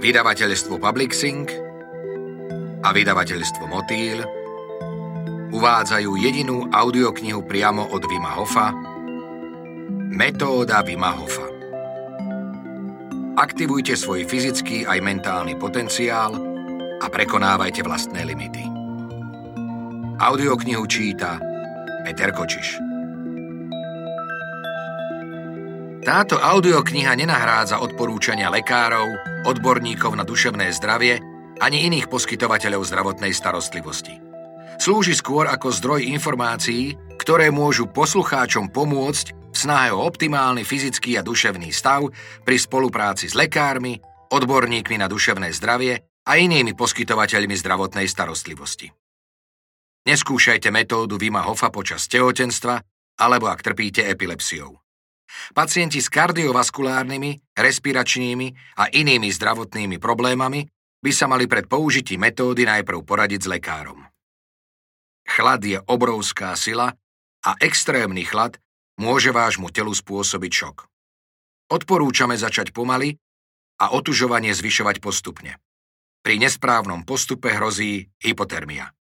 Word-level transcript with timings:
Vydavateľstvo 0.00 0.80
Publixing 0.80 1.44
a 2.80 2.88
vydavateľstvo 2.88 3.68
Motýl 3.68 4.24
uvádzajú 5.52 6.10
jedinú 6.16 6.64
audioknihu 6.72 7.44
priamo 7.44 7.84
od 7.84 8.08
Vima 8.08 8.32
Hofa 8.32 8.72
Metóda 10.08 10.80
Vima 10.80 11.12
Hofa. 11.12 11.44
Aktivujte 13.44 13.92
svoj 13.92 14.24
fyzický 14.24 14.88
aj 14.88 15.04
mentálny 15.04 15.60
potenciál 15.60 16.32
a 16.96 17.06
prekonávajte 17.12 17.84
vlastné 17.84 18.24
limity. 18.24 18.64
Audioknihu 20.16 20.88
číta 20.88 21.36
Peter 22.08 22.32
Kočiš. 22.32 22.89
Táto 26.00 26.40
audiokniha 26.40 27.12
nenahrádza 27.12 27.84
odporúčania 27.84 28.48
lekárov, 28.48 29.20
odborníkov 29.44 30.16
na 30.16 30.24
duševné 30.24 30.72
zdravie 30.72 31.20
ani 31.60 31.84
iných 31.92 32.08
poskytovateľov 32.08 32.88
zdravotnej 32.88 33.36
starostlivosti. 33.36 34.16
Slúži 34.80 35.12
skôr 35.12 35.44
ako 35.44 35.68
zdroj 35.68 36.08
informácií, 36.08 36.96
ktoré 37.20 37.52
môžu 37.52 37.84
poslucháčom 37.92 38.72
pomôcť 38.72 39.52
v 39.52 39.56
snahe 39.60 39.92
o 39.92 40.00
optimálny 40.00 40.64
fyzický 40.64 41.20
a 41.20 41.22
duševný 41.22 41.68
stav 41.68 42.08
pri 42.48 42.56
spolupráci 42.56 43.28
s 43.28 43.36
lekármi, 43.36 44.00
odborníkmi 44.32 44.96
na 44.96 45.04
duševné 45.04 45.52
zdravie 45.52 46.00
a 46.00 46.32
inými 46.40 46.72
poskytovateľmi 46.80 47.52
zdravotnej 47.60 48.08
starostlivosti. 48.08 48.88
Neskúšajte 50.08 50.72
metódu 50.72 51.20
Vima 51.20 51.44
Hofa 51.44 51.68
počas 51.68 52.08
tehotenstva 52.08 52.80
alebo 53.20 53.52
ak 53.52 53.60
trpíte 53.60 54.00
epilepsiou. 54.08 54.80
Pacienti 55.54 55.98
s 55.98 56.10
kardiovaskulárnymi, 56.10 57.54
respiračnými 57.54 58.78
a 58.78 58.90
inými 58.90 59.28
zdravotnými 59.30 59.96
problémami 59.98 60.66
by 61.00 61.10
sa 61.10 61.26
mali 61.26 61.48
pred 61.48 61.64
použitím 61.66 62.28
metódy 62.28 62.68
najprv 62.68 63.00
poradiť 63.02 63.40
s 63.46 63.50
lekárom. 63.50 64.04
Chlad 65.24 65.62
je 65.64 65.78
obrovská 65.86 66.52
sila 66.58 66.92
a 67.46 67.50
extrémny 67.62 68.26
chlad 68.26 68.58
môže 69.00 69.32
vášmu 69.32 69.72
telu 69.72 69.94
spôsobiť 69.94 70.52
šok. 70.52 70.76
Odporúčame 71.70 72.34
začať 72.34 72.74
pomaly 72.74 73.16
a 73.80 73.94
otužovanie 73.96 74.52
zvyšovať 74.52 75.00
postupne. 75.00 75.56
Pri 76.20 76.36
nesprávnom 76.36 77.08
postupe 77.08 77.48
hrozí 77.48 78.12
hypotermia. 78.20 78.92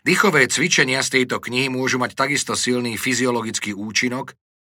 Dýchové 0.00 0.48
cvičenia 0.48 1.04
z 1.04 1.20
tejto 1.20 1.44
knihy 1.44 1.68
môžu 1.68 2.00
mať 2.00 2.16
takisto 2.16 2.56
silný 2.56 2.96
fyziologický 2.96 3.76
účinok 3.76 4.32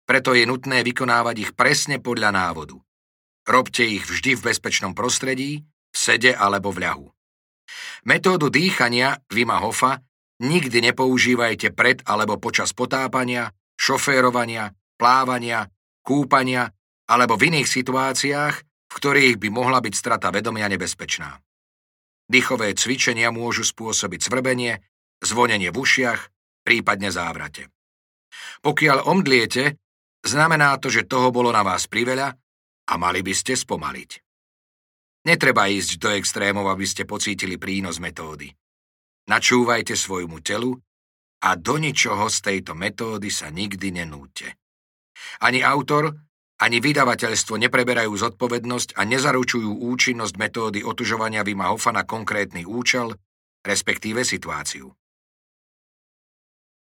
preto 0.09 0.33
je 0.33 0.41
nutné 0.49 0.81
vykonávať 0.81 1.35
ich 1.37 1.51
presne 1.53 2.01
podľa 2.01 2.33
návodu. 2.33 2.81
Robte 3.45 3.85
ich 3.85 4.09
vždy 4.09 4.41
v 4.41 4.45
bezpečnom 4.49 4.97
prostredí, 4.97 5.61
v 5.93 5.97
sede 5.97 6.33
alebo 6.33 6.73
v 6.73 6.81
ľahu. 6.81 7.05
Metódu 8.09 8.49
dýchania 8.49 9.21
Vima 9.29 9.61
Hofa 9.61 10.01
nikdy 10.41 10.89
nepoužívajte 10.89 11.77
pred 11.77 12.01
alebo 12.09 12.41
počas 12.41 12.73
potápania, 12.73 13.53
šoférovania, 13.77 14.73
plávania, 14.97 15.69
kúpania 16.01 16.73
alebo 17.05 17.37
v 17.37 17.53
iných 17.53 17.69
situáciách, 17.69 18.55
v 18.65 18.93
ktorých 18.97 19.37
by 19.37 19.49
mohla 19.53 19.77
byť 19.77 19.93
strata 19.93 20.33
vedomia 20.33 20.65
nebezpečná. 20.73 21.37
Dýchové 22.25 22.73
cvičenia 22.73 23.29
môžu 23.29 23.61
spôsobiť 23.61 24.25
svrbenie, 24.25 24.73
zvonenie 25.21 25.69
v 25.69 25.77
ušiach, 25.77 26.21
prípadne 26.65 27.13
závrate. 27.13 27.69
Pokiaľ 28.65 29.05
omdliete, 29.05 29.77
Znamená 30.25 30.75
to, 30.77 30.91
že 30.91 31.07
toho 31.07 31.31
bolo 31.31 31.49
na 31.49 31.63
vás 31.63 31.87
priveľa 31.87 32.35
a 32.89 32.93
mali 32.99 33.23
by 33.23 33.33
ste 33.35 33.55
spomaliť. 33.55 34.11
Netreba 35.27 35.67
ísť 35.67 35.99
do 35.99 36.09
extrémov, 36.15 36.67
aby 36.71 36.85
ste 36.87 37.03
pocítili 37.03 37.59
prínos 37.59 37.99
metódy. 37.99 38.51
Načúvajte 39.29 39.93
svojmu 39.93 40.41
telu 40.41 40.73
a 41.45 41.55
do 41.55 41.75
ničoho 41.77 42.27
z 42.27 42.37
tejto 42.39 42.73
metódy 42.73 43.29
sa 43.29 43.51
nikdy 43.53 43.93
nenúte. 43.93 44.57
Ani 45.43 45.61
autor, 45.61 46.15
ani 46.59 46.83
vydavateľstvo 46.83 47.55
nepreberajú 47.55 48.11
zodpovednosť 48.11 48.99
a 48.99 49.07
nezaručujú 49.07 49.79
účinnosť 49.79 50.35
metódy 50.35 50.79
otužovania 50.83 51.43
Vima 51.47 51.71
Hofa 51.71 51.95
na 51.95 52.03
konkrétny 52.03 52.67
účel, 52.67 53.15
respektíve 53.63 54.27
situáciu. 54.27 54.91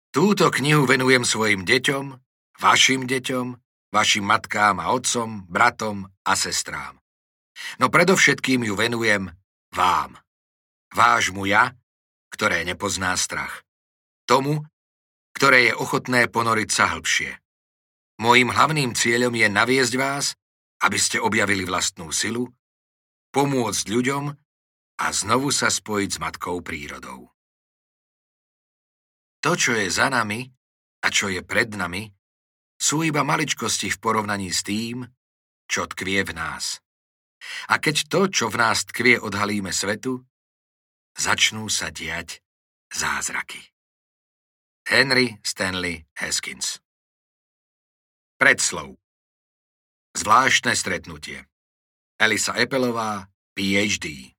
Túto 0.09 0.49
knihu 0.49 0.89
venujem 0.89 1.25
svojim 1.25 1.69
deťom, 1.69 2.17
Vašim 2.59 3.07
deťom, 3.07 3.55
vašim 3.95 4.27
matkám 4.27 4.83
a 4.83 4.91
otcom, 4.91 5.47
bratom 5.47 6.11
a 6.27 6.33
sestrám. 6.35 6.99
No 7.79 7.87
predovšetkým 7.87 8.67
ju 8.67 8.75
venujem 8.75 9.31
vám. 9.71 10.19
Vášmu 10.91 11.47
ja, 11.47 11.75
ktoré 12.35 12.67
nepozná 12.67 13.15
strach. 13.15 13.63
Tomu, 14.27 14.67
ktoré 15.39 15.71
je 15.71 15.79
ochotné 15.79 16.27
ponoriť 16.27 16.71
sa 16.75 16.99
hlbšie. 16.99 17.39
Mojím 18.19 18.51
hlavným 18.51 18.99
cieľom 18.99 19.31
je 19.39 19.47
naviesť 19.47 19.95
vás, 19.95 20.35
aby 20.83 20.99
ste 20.99 21.23
objavili 21.23 21.63
vlastnú 21.63 22.11
silu, 22.11 22.51
pomôcť 23.31 23.85
ľuďom 23.87 24.25
a 24.99 25.07
znovu 25.15 25.55
sa 25.55 25.71
spojiť 25.71 26.11
s 26.11 26.19
matkou 26.19 26.59
prírodou. 26.59 27.31
To, 29.47 29.55
čo 29.55 29.79
je 29.79 29.87
za 29.87 30.11
nami 30.11 30.51
a 30.99 31.07
čo 31.15 31.31
je 31.31 31.39
pred 31.47 31.71
nami, 31.71 32.11
sú 32.79 33.03
iba 33.03 33.27
maličkosti 33.27 33.91
v 33.91 33.99
porovnaní 33.99 34.55
s 34.55 34.63
tým, 34.63 35.03
čo 35.67 35.85
tkvie 35.91 36.23
v 36.25 36.33
nás. 36.33 36.79
A 37.71 37.79
keď 37.79 38.07
to, 38.07 38.21
čo 38.31 38.47
v 38.49 38.57
nás 38.59 38.87
tkvie, 38.87 39.19
odhalíme 39.19 39.75
svetu, 39.75 40.23
začnú 41.19 41.67
sa 41.67 41.91
diať 41.91 42.41
zázraky. 42.95 43.61
Henry 44.89 45.37
Stanley 45.45 46.09
Haskins 46.17 46.81
Predslov 48.41 48.97
Zvláštne 50.17 50.73
stretnutie 50.73 51.45
Elisa 52.17 52.57
Epelová, 52.57 53.29
PhD 53.53 54.33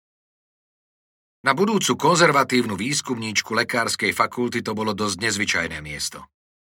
Na 1.45 1.53
budúcu 1.53 1.93
konzervatívnu 1.93 2.73
výskumníčku 2.73 3.53
lekárskej 3.53 4.09
fakulty 4.09 4.65
to 4.65 4.73
bolo 4.73 4.97
dosť 4.97 5.29
nezvyčajné 5.29 5.77
miesto. 5.85 6.25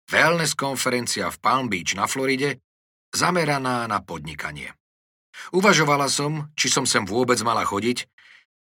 Wellness 0.06 0.54
konferencia 0.54 1.26
v 1.34 1.40
Palm 1.42 1.66
Beach 1.66 1.98
na 1.98 2.06
Floride, 2.06 2.62
zameraná 3.10 3.90
na 3.90 3.98
podnikanie. 3.98 4.70
Uvažovala 5.50 6.06
som, 6.06 6.54
či 6.54 6.70
som 6.70 6.86
sem 6.86 7.02
vôbec 7.02 7.42
mala 7.42 7.66
chodiť, 7.66 8.06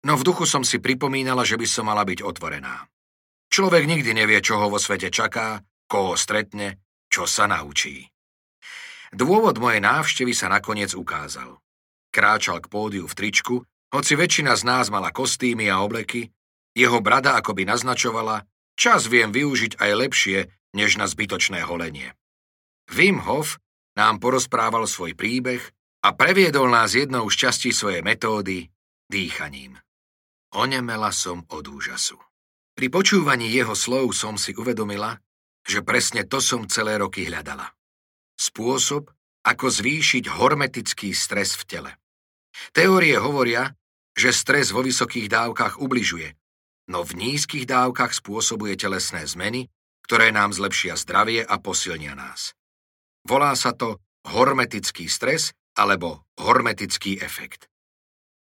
no 0.07 0.15
v 0.15 0.23
duchu 0.23 0.47
som 0.47 0.63
si 0.63 0.79
pripomínala, 0.79 1.43
že 1.43 1.59
by 1.59 1.67
som 1.67 1.91
mala 1.91 2.07
byť 2.07 2.23
otvorená. 2.23 2.87
Človek 3.51 3.83
nikdy 3.83 4.15
nevie, 4.15 4.39
čo 4.39 4.55
ho 4.55 4.71
vo 4.71 4.79
svete 4.79 5.11
čaká, 5.11 5.61
koho 5.91 6.15
stretne, 6.15 6.79
čo 7.11 7.27
sa 7.27 7.43
naučí. 7.43 8.07
Dôvod 9.11 9.59
mojej 9.59 9.83
návštevy 9.83 10.31
sa 10.31 10.47
nakoniec 10.47 10.95
ukázal. 10.95 11.59
Kráčal 12.09 12.63
k 12.63 12.71
pódiu 12.71 13.05
v 13.05 13.13
tričku, 13.19 13.55
hoci 13.93 14.13
väčšina 14.15 14.55
z 14.55 14.63
nás 14.63 14.87
mala 14.89 15.11
kostýmy 15.11 15.67
a 15.69 15.83
obleky, 15.83 16.31
jeho 16.73 17.03
brada 17.03 17.37
akoby 17.37 17.67
naznačovala, 17.67 18.47
čas 18.73 19.05
viem 19.05 19.29
využiť 19.29 19.77
aj 19.77 19.91
lepšie, 19.91 20.39
než 20.73 20.97
na 20.97 21.05
zbytočné 21.07 21.63
holenie. 21.63 22.13
Wim 22.91 23.21
Hof 23.23 23.61
nám 23.95 24.19
porozprával 24.19 24.89
svoj 24.89 25.13
príbeh 25.13 25.61
a 26.03 26.11
previedol 26.11 26.67
nás 26.67 26.97
jednou 26.97 27.29
z 27.29 27.47
častí 27.47 27.69
svojej 27.71 28.01
metódy 28.01 28.67
dýchaním. 29.07 29.77
Onemela 30.53 31.13
som 31.13 31.45
od 31.49 31.65
úžasu. 31.65 32.17
Pri 32.73 32.89
počúvaní 32.89 33.53
jeho 33.53 33.77
slov 33.77 34.17
som 34.17 34.37
si 34.37 34.53
uvedomila, 34.53 35.21
že 35.63 35.85
presne 35.85 36.25
to 36.25 36.41
som 36.41 36.65
celé 36.65 36.97
roky 36.97 37.29
hľadala. 37.29 37.69
Spôsob, 38.33 39.13
ako 39.45 39.65
zvýšiť 39.69 40.25
hormetický 40.29 41.13
stres 41.13 41.53
v 41.55 41.63
tele. 41.69 41.91
Teórie 42.73 43.17
hovoria, 43.17 43.73
že 44.13 44.33
stres 44.33 44.69
vo 44.73 44.85
vysokých 44.85 45.29
dávkach 45.29 45.81
ubližuje, 45.81 46.33
no 46.89 47.01
v 47.01 47.11
nízkych 47.17 47.65
dávkach 47.65 48.13
spôsobuje 48.13 48.77
telesné 48.77 49.25
zmeny, 49.25 49.69
ktoré 50.03 50.29
nám 50.35 50.51
zlepšia 50.51 50.99
zdravie 50.99 51.41
a 51.43 51.55
posilnia 51.57 52.13
nás. 52.13 52.53
Volá 53.23 53.55
sa 53.55 53.71
to 53.71 54.03
hormetický 54.27 55.07
stres 55.07 55.55
alebo 55.73 56.27
hormetický 56.37 57.19
efekt. 57.23 57.71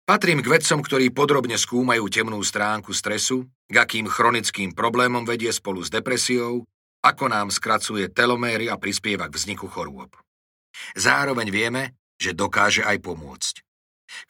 Patrím 0.07 0.39
k 0.39 0.47
vedcom, 0.47 0.87
ktorí 0.87 1.11
podrobne 1.11 1.59
skúmajú 1.59 2.07
temnú 2.07 2.39
stránku 2.39 2.95
stresu, 2.95 3.51
k 3.67 3.75
akým 3.75 4.07
chronickým 4.07 4.71
problémom 4.71 5.27
vedie 5.27 5.51
spolu 5.51 5.83
s 5.83 5.91
depresiou, 5.91 6.63
ako 7.03 7.25
nám 7.27 7.51
skracuje 7.51 8.07
teloméry 8.15 8.71
a 8.71 8.79
prispieva 8.79 9.27
k 9.27 9.35
vzniku 9.35 9.67
chorôb. 9.67 10.15
Zároveň 10.95 11.51
vieme, 11.51 11.83
že 12.23 12.39
dokáže 12.39 12.87
aj 12.87 13.03
pomôcť. 13.03 13.55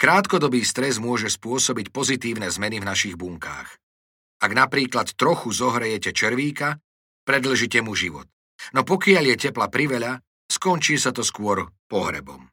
Krátkodobý 0.01 0.65
stres 0.65 0.97
môže 0.97 1.29
spôsobiť 1.29 1.93
pozitívne 1.93 2.49
zmeny 2.49 2.81
v 2.81 2.89
našich 2.89 3.15
bunkách. 3.21 3.77
Ak 4.41 4.53
napríklad 4.57 5.13
trochu 5.13 5.53
zohrejete 5.53 6.17
červíka, 6.17 6.81
predlžite 7.27 7.83
mu 7.83 7.99
život. 7.99 8.31
No 8.73 8.87
pokiaľ 8.87 9.35
je 9.35 9.51
tepla 9.51 9.67
priveľa, 9.67 10.23
skončí 10.47 10.97
sa 10.97 11.11
to 11.11 11.27
skôr 11.27 11.69
pohrebom. 11.91 12.49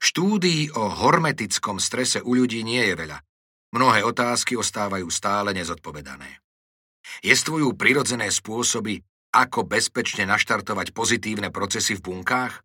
Štúdií 0.00 0.72
o 0.72 0.88
hormetickom 0.88 1.76
strese 1.76 2.24
u 2.24 2.32
ľudí 2.32 2.64
nie 2.64 2.80
je 2.80 2.94
veľa. 2.96 3.18
Mnohé 3.74 4.06
otázky 4.06 4.56
ostávajú 4.56 5.10
stále 5.10 5.52
nezodpovedané. 5.52 6.40
Jestvujú 7.20 7.76
prirodzené 7.76 8.32
spôsoby, 8.32 9.02
ako 9.34 9.66
bezpečne 9.66 10.24
naštartovať 10.30 10.94
pozitívne 10.94 11.50
procesy 11.50 11.98
v 11.98 12.06
bunkách? 12.06 12.62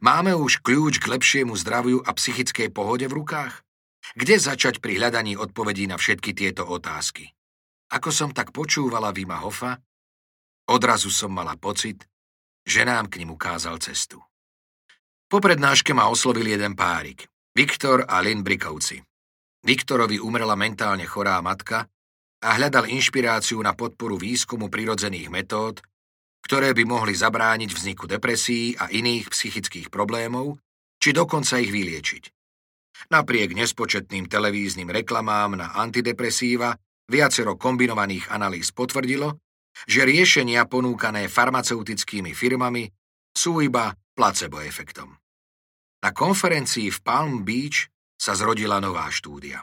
Máme 0.00 0.32
už 0.38 0.64
kľúč 0.64 1.02
k 1.02 1.10
lepšiemu 1.12 1.52
zdraviu 1.58 2.00
a 2.00 2.14
psychickej 2.14 2.72
pohode 2.72 3.04
v 3.10 3.16
rukách? 3.20 3.60
Kde 4.16 4.38
začať 4.38 4.80
pri 4.80 5.02
hľadaní 5.02 5.36
odpovedí 5.36 5.90
na 5.90 5.98
všetky 6.00 6.32
tieto 6.32 6.64
otázky? 6.64 7.34
Ako 7.92 8.08
som 8.08 8.30
tak 8.32 8.56
počúvala 8.56 9.12
Vima 9.12 9.42
Hofa, 9.42 9.76
odrazu 10.68 11.10
som 11.10 11.32
mala 11.34 11.56
pocit, 11.58 12.04
že 12.62 12.86
nám 12.86 13.10
k 13.10 13.22
ním 13.22 13.34
ukázal 13.34 13.78
cestu. 13.82 14.22
Po 15.26 15.40
prednáške 15.40 15.96
ma 15.96 16.12
oslovil 16.12 16.52
jeden 16.52 16.76
párik, 16.76 17.26
Viktor 17.56 18.04
a 18.04 18.20
Lynn 18.20 18.44
Brikovci. 18.44 19.00
Viktorovi 19.62 20.18
umrela 20.18 20.58
mentálne 20.58 21.06
chorá 21.06 21.38
matka 21.38 21.86
a 22.42 22.48
hľadal 22.58 22.90
inšpiráciu 22.90 23.62
na 23.62 23.78
podporu 23.78 24.18
výskumu 24.18 24.66
prirodzených 24.66 25.30
metód, 25.30 25.78
ktoré 26.42 26.74
by 26.74 26.82
mohli 26.82 27.14
zabrániť 27.14 27.70
vzniku 27.70 28.10
depresí 28.10 28.74
a 28.74 28.90
iných 28.90 29.30
psychických 29.30 29.88
problémov, 29.94 30.58
či 30.98 31.14
dokonca 31.14 31.62
ich 31.62 31.70
vyliečiť. 31.70 32.24
Napriek 33.14 33.54
nespočetným 33.54 34.26
televíznym 34.26 34.90
reklamám 34.90 35.54
na 35.58 35.74
antidepresíva 35.78 36.74
viacero 37.06 37.54
kombinovaných 37.54 38.30
analýz 38.30 38.74
potvrdilo, 38.74 39.38
že 39.88 40.06
riešenia 40.06 40.64
ponúkané 40.68 41.26
farmaceutickými 41.26 42.32
firmami 42.36 42.88
sú 43.32 43.64
iba 43.64 43.96
placebo 44.12 44.60
efektom. 44.60 45.16
Na 46.02 46.10
konferencii 46.10 46.90
v 46.90 46.98
Palm 47.00 47.46
Beach 47.46 47.88
sa 48.18 48.34
zrodila 48.34 48.82
nová 48.82 49.06
štúdia. 49.08 49.62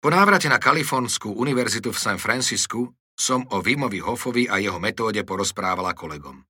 Po 0.00 0.08
návrate 0.08 0.48
na 0.48 0.56
Kalifornskú 0.56 1.36
univerzitu 1.36 1.92
v 1.92 2.00
San 2.00 2.16
Francisku 2.16 2.88
som 3.12 3.44
o 3.52 3.60
Vimovi 3.60 4.00
Hoffovi 4.00 4.48
a 4.48 4.56
jeho 4.56 4.80
metóde 4.80 5.20
porozprávala 5.28 5.92
kolegom. 5.92 6.40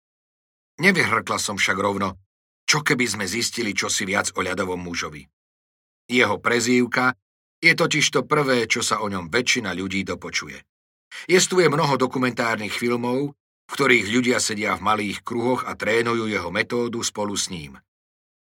Nevyhrkla 0.79 1.35
som 1.35 1.59
však 1.59 1.75
rovno, 1.75 2.15
čo 2.63 2.87
keby 2.87 3.11
sme 3.11 3.27
zistili 3.27 3.75
čosi 3.75 4.07
viac 4.07 4.31
o 4.39 4.41
ľadovom 4.47 4.79
mužovi. 4.79 5.27
Jeho 6.07 6.39
prezývka 6.39 7.19
je 7.59 7.75
totiž 7.75 8.07
to 8.15 8.23
prvé, 8.23 8.71
čo 8.71 8.87
sa 8.87 9.03
o 9.03 9.11
ňom 9.11 9.35
väčšina 9.35 9.75
ľudí 9.75 10.07
dopočuje. 10.07 10.70
Jestuje 11.27 11.67
mnoho 11.67 11.99
dokumentárnych 11.99 12.75
filmov, 12.75 13.35
v 13.71 13.73
ktorých 13.73 14.07
ľudia 14.11 14.39
sedia 14.43 14.75
v 14.75 14.83
malých 14.83 15.23
kruhoch 15.23 15.67
a 15.67 15.79
trénujú 15.79 16.27
jeho 16.27 16.51
metódu 16.51 17.03
spolu 17.07 17.39
s 17.39 17.51
ním. 17.51 17.79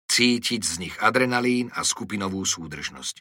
Cítiť 0.09 0.63
z 0.65 0.75
nich 0.81 0.97
adrenalín 1.05 1.69
a 1.77 1.85
skupinovú 1.85 2.45
súdržnosť. 2.45 3.21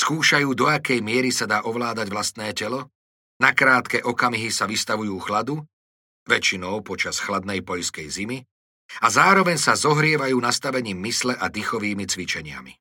Skúšajú, 0.00 0.48
do 0.56 0.66
akej 0.66 1.04
miery 1.04 1.28
sa 1.28 1.44
dá 1.44 1.60
ovládať 1.62 2.08
vlastné 2.08 2.56
telo 2.56 2.88
na 3.36 3.52
krátke 3.52 4.00
okamihy 4.00 4.48
sa 4.48 4.64
vystavujú 4.64 5.20
chladu, 5.20 5.60
väčšinou 6.24 6.80
počas 6.80 7.20
chladnej 7.20 7.60
poľskej 7.60 8.08
zimy, 8.08 8.48
a 9.02 9.06
zároveň 9.12 9.60
sa 9.60 9.76
zohrievajú 9.76 10.38
nastavením 10.40 10.96
mysle 11.04 11.36
a 11.36 11.52
dychovými 11.52 12.06
cvičeniami. 12.08 12.72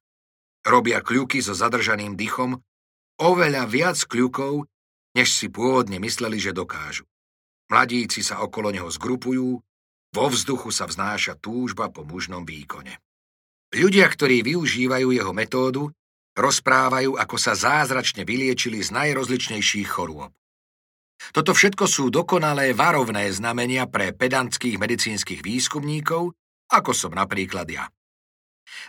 Robia 0.63 1.03
kľuky 1.03 1.43
so 1.43 1.51
zadržaným 1.51 2.15
dychom, 2.15 2.61
oveľa 3.19 3.67
viac 3.67 3.99
kľukov, 4.07 4.69
než 5.15 5.31
si 5.31 5.47
pôvodne 5.47 5.97
mysleli, 6.03 6.37
že 6.37 6.51
dokážu. 6.51 7.07
Mladíci 7.71 8.21
sa 8.21 8.43
okolo 8.45 8.69
neho 8.69 8.91
zgrupujú, 8.91 9.57
vo 10.15 10.25
vzduchu 10.29 10.69
sa 10.69 10.85
vznáša 10.85 11.39
túžba 11.41 11.89
po 11.89 12.05
mužnom 12.05 12.45
výkone. 12.45 13.01
Ľudia, 13.73 14.05
ktorí 14.07 14.45
využívajú 14.45 15.11
jeho 15.11 15.33
metódu, 15.33 15.89
rozprávajú, 16.35 17.17
ako 17.17 17.35
sa 17.39 17.55
zázračne 17.55 18.27
vyliečili 18.27 18.83
z 18.83 18.91
najrozličnejších 18.93 19.87
chorôb. 19.87 20.31
Toto 21.31 21.55
všetko 21.55 21.87
sú 21.87 22.11
dokonalé 22.11 22.75
varovné 22.75 23.31
znamenia 23.31 23.87
pre 23.87 24.11
pedantských 24.11 24.75
medicínskych 24.75 25.41
výskumníkov, 25.41 26.35
ako 26.69 26.91
som 26.91 27.15
napríklad 27.15 27.67
ja. 27.71 27.87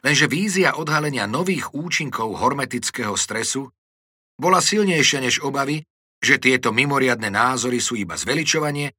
Lenže 0.02 0.26
vízia 0.26 0.74
odhalenia 0.74 1.30
nových 1.30 1.70
účinkov 1.72 2.42
hormetického 2.42 3.14
stresu 3.14 3.70
bola 4.36 4.60
silnejšia 4.60 5.22
než 5.22 5.40
obavy, 5.40 5.86
že 6.22 6.40
tieto 6.40 6.72
mimoriadne 6.72 7.28
názory 7.28 7.78
sú 7.78 7.96
iba 7.96 8.16
zveličovanie 8.16 8.92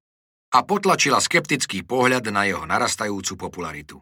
a 0.54 0.60
potlačila 0.64 1.19
skeptický 1.19 1.84
pohľad 1.84 2.30
na 2.31 2.48
jeho 2.48 2.64
narastajúcu 2.64 3.34
popularitu. 3.36 3.98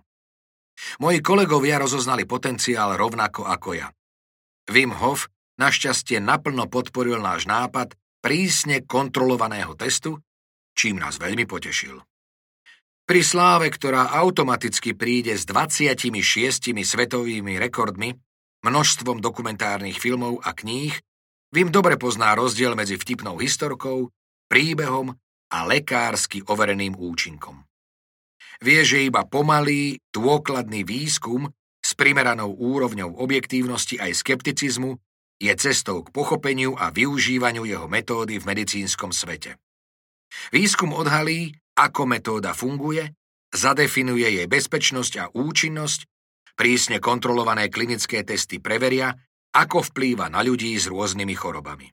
Moji 0.99 1.23
kolegovia 1.23 1.79
rozoznali 1.79 2.27
potenciál 2.27 2.99
rovnako 2.99 3.47
ako 3.47 3.69
ja. 3.79 3.87
Wim 4.67 4.91
Hof 4.91 5.31
našťastie 5.55 6.19
naplno 6.19 6.67
podporil 6.67 7.17
náš 7.23 7.47
nápad 7.47 7.95
prísne 8.19 8.83
kontrolovaného 8.83 9.77
testu, 9.79 10.19
čím 10.75 10.99
nás 10.99 11.15
veľmi 11.15 11.47
potešil. 11.47 12.03
Pri 13.05 13.21
sláve, 13.21 13.69
ktorá 13.69 14.17
automaticky 14.17 14.97
príde 14.97 15.37
s 15.37 15.45
26 15.45 16.09
svetovými 16.73 17.61
rekordmi, 17.61 18.17
množstvom 18.65 19.21
dokumentárnych 19.21 20.01
filmov 20.01 20.41
a 20.41 20.57
kníh, 20.57 20.97
Vím 21.53 21.69
dobre 21.69 21.99
pozná 21.99 22.33
rozdiel 22.33 22.73
medzi 22.73 22.97
vtipnou 22.97 23.37
historkou, 23.37 24.09
príbehom 24.49 25.13
a 25.51 25.57
lekársky 25.65 26.41
overeným 26.45 26.97
účinkom. 26.97 27.65
Vie, 28.63 28.81
že 28.87 29.03
iba 29.03 29.27
pomalý, 29.27 29.99
dôkladný 30.15 30.87
výskum 30.87 31.51
s 31.83 31.91
primeranou 31.93 32.55
úrovňou 32.55 33.19
objektívnosti 33.19 33.99
aj 33.99 34.15
skepticizmu 34.25 34.97
je 35.37 35.51
cestou 35.59 36.01
k 36.01 36.11
pochopeniu 36.15 36.73
a 36.79 36.89
využívaniu 36.89 37.67
jeho 37.67 37.87
metódy 37.91 38.39
v 38.39 38.47
medicínskom 38.47 39.11
svete. 39.11 39.59
Výskum 40.55 40.95
odhalí, 40.95 41.53
ako 41.75 42.07
metóda 42.07 42.55
funguje, 42.55 43.11
zadefinuje 43.51 44.27
jej 44.41 44.47
bezpečnosť 44.47 45.13
a 45.19 45.25
účinnosť, 45.35 46.07
prísne 46.55 47.03
kontrolované 47.03 47.67
klinické 47.67 48.23
testy 48.23 48.63
preveria, 48.63 49.11
ako 49.55 49.87
vplýva 49.95 50.27
na 50.27 50.43
ľudí 50.43 50.75
s 50.75 50.91
rôznymi 50.91 51.31
chorobami. 51.31 51.87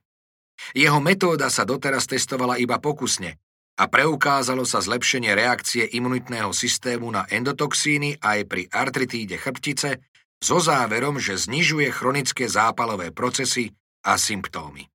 Jeho 0.75 0.99
metóda 0.99 1.47
sa 1.47 1.63
doteraz 1.63 2.03
testovala 2.05 2.59
iba 2.59 2.77
pokusne 2.83 3.39
a 3.79 3.83
preukázalo 3.89 4.67
sa 4.67 4.83
zlepšenie 4.83 5.33
reakcie 5.33 5.87
imunitného 5.87 6.51
systému 6.51 7.09
na 7.09 7.25
endotoxíny 7.25 8.21
aj 8.21 8.39
pri 8.45 8.63
artritíde 8.69 9.39
chrbtice 9.39 10.03
so 10.43 10.59
záverom, 10.59 11.17
že 11.17 11.39
znižuje 11.39 11.89
chronické 11.89 12.45
zápalové 12.51 13.15
procesy 13.15 13.71
a 14.03 14.19
symptómy. 14.19 14.91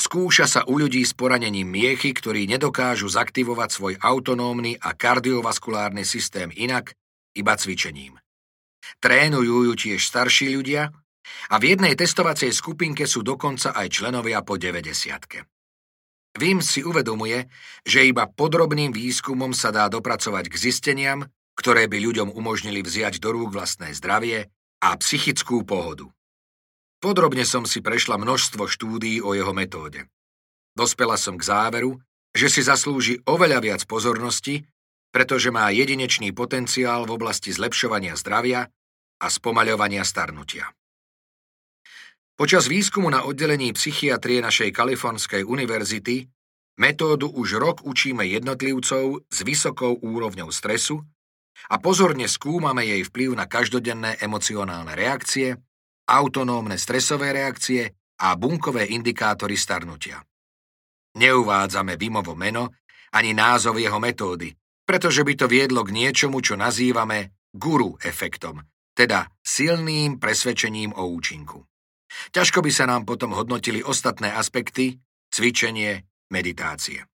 Skúša 0.00 0.48
sa 0.48 0.60
u 0.64 0.80
ľudí 0.80 1.04
s 1.04 1.12
poranením 1.12 1.68
miechy, 1.68 2.16
ktorí 2.16 2.48
nedokážu 2.48 3.12
zaktivovať 3.12 3.68
svoj 3.68 3.94
autonómny 4.00 4.80
a 4.80 4.96
kardiovaskulárny 4.96 6.08
systém 6.08 6.48
inak, 6.56 6.96
iba 7.36 7.52
cvičením. 7.52 8.16
Trénujú 9.04 9.70
ju 9.70 9.74
tiež 9.76 10.00
starší 10.00 10.56
ľudia 10.56 10.88
a 11.52 11.60
v 11.60 11.76
jednej 11.76 11.94
testovacej 11.96 12.50
skupinke 12.52 13.04
sú 13.04 13.20
dokonca 13.20 13.76
aj 13.76 13.86
členovia 13.90 14.40
po 14.44 14.56
90. 14.56 15.44
Vím 16.38 16.62
si 16.62 16.86
uvedomuje, 16.86 17.50
že 17.82 18.06
iba 18.06 18.30
podrobným 18.30 18.94
výskumom 18.94 19.50
sa 19.50 19.74
dá 19.74 19.90
dopracovať 19.90 20.46
k 20.46 20.56
zisteniam, 20.56 21.26
ktoré 21.58 21.90
by 21.90 21.98
ľuďom 21.98 22.28
umožnili 22.32 22.80
vziať 22.80 23.18
do 23.18 23.34
rúk 23.34 23.50
vlastné 23.50 23.92
zdravie 23.92 24.48
a 24.80 24.88
psychickú 24.96 25.66
pohodu. 25.66 26.06
Podrobne 27.02 27.42
som 27.48 27.64
si 27.66 27.82
prešla 27.82 28.20
množstvo 28.20 28.68
štúdií 28.68 29.18
o 29.20 29.34
jeho 29.34 29.50
metóde. 29.56 30.06
Dospela 30.76 31.18
som 31.18 31.36
k 31.36 31.48
záveru, 31.48 31.98
že 32.30 32.46
si 32.46 32.62
zaslúži 32.62 33.18
oveľa 33.26 33.58
viac 33.60 33.82
pozornosti, 33.90 34.62
pretože 35.10 35.50
má 35.50 35.66
jedinečný 35.74 36.30
potenciál 36.30 37.02
v 37.04 37.18
oblasti 37.18 37.50
zlepšovania 37.50 38.14
zdravia 38.14 38.70
a 39.18 39.26
spomaľovania 39.26 40.06
starnutia. 40.06 40.70
Počas 42.40 42.72
výskumu 42.72 43.12
na 43.12 43.28
oddelení 43.28 43.68
psychiatrie 43.76 44.40
našej 44.40 44.72
Kalifornskej 44.72 45.44
univerzity 45.44 46.24
metódu 46.80 47.28
už 47.28 47.60
rok 47.60 47.84
učíme 47.84 48.24
jednotlivcov 48.24 49.28
s 49.28 49.38
vysokou 49.44 50.00
úrovňou 50.00 50.48
stresu 50.48 51.04
a 51.68 51.76
pozorne 51.76 52.24
skúmame 52.24 52.88
jej 52.88 53.04
vplyv 53.04 53.36
na 53.36 53.44
každodenné 53.44 54.16
emocionálne 54.24 54.96
reakcie, 54.96 55.52
autonómne 56.08 56.80
stresové 56.80 57.36
reakcie 57.36 57.92
a 58.24 58.32
bunkové 58.40 58.88
indikátory 58.88 59.60
starnutia. 59.60 60.24
Neuvádzame 61.20 62.00
Vimovo 62.00 62.32
meno 62.32 62.72
ani 63.12 63.36
názov 63.36 63.76
jeho 63.76 64.00
metódy, 64.00 64.48
pretože 64.88 65.28
by 65.28 65.36
to 65.36 65.44
viedlo 65.44 65.84
k 65.84 65.92
niečomu, 65.92 66.40
čo 66.40 66.56
nazývame 66.56 67.36
guru 67.52 68.00
efektom, 68.00 68.64
teda 68.96 69.28
silným 69.44 70.16
presvedčením 70.16 70.96
o 70.96 71.04
účinku. 71.04 71.69
Ťažko 72.34 72.62
by 72.62 72.70
sa 72.74 72.84
nám 72.90 73.06
potom 73.06 73.34
hodnotili 73.34 73.80
ostatné 73.82 74.34
aspekty, 74.34 74.98
cvičenie, 75.30 76.04
meditácie. 76.30 77.06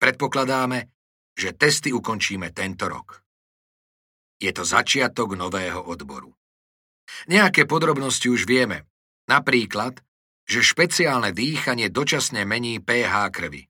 Predpokladáme, 0.00 0.88
že 1.36 1.54
testy 1.56 1.92
ukončíme 1.92 2.50
tento 2.52 2.88
rok. 2.88 3.22
Je 4.42 4.50
to 4.50 4.66
začiatok 4.66 5.38
nového 5.38 5.78
odboru. 5.78 6.34
Nejaké 7.30 7.68
podrobnosti 7.68 8.26
už 8.26 8.48
vieme. 8.48 8.88
Napríklad, 9.30 10.02
že 10.42 10.66
špeciálne 10.66 11.30
dýchanie 11.30 11.86
dočasne 11.92 12.42
mení 12.42 12.82
pH 12.82 13.14
krvi. 13.30 13.62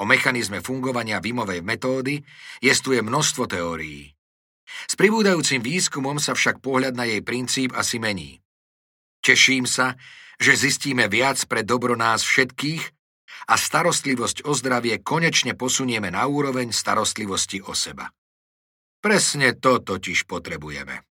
O 0.00 0.06
mechanizme 0.06 0.62
fungovania 0.64 1.20
Vimovej 1.20 1.60
metódy 1.60 2.22
jestuje 2.62 3.02
množstvo 3.02 3.50
teórií. 3.50 4.14
S 4.86 4.94
pribúdajúcim 4.94 5.60
výskumom 5.60 6.22
sa 6.22 6.32
však 6.32 6.62
pohľad 6.62 6.94
na 6.94 7.04
jej 7.04 7.20
princíp 7.20 7.74
asi 7.74 7.98
mení. 7.98 8.38
Teším 9.20 9.68
sa, 9.68 10.00
že 10.40 10.56
zistíme 10.56 11.04
viac 11.12 11.44
pre 11.44 11.60
dobro 11.60 11.92
nás 11.92 12.24
všetkých 12.24 12.82
a 13.52 13.54
starostlivosť 13.60 14.48
o 14.48 14.56
zdravie 14.56 15.04
konečne 15.04 15.52
posunieme 15.52 16.08
na 16.08 16.24
úroveň 16.24 16.72
starostlivosti 16.72 17.60
o 17.60 17.76
seba. 17.76 18.08
Presne 19.00 19.56
to 19.56 19.80
totiž 19.80 20.24
potrebujeme. 20.24 21.04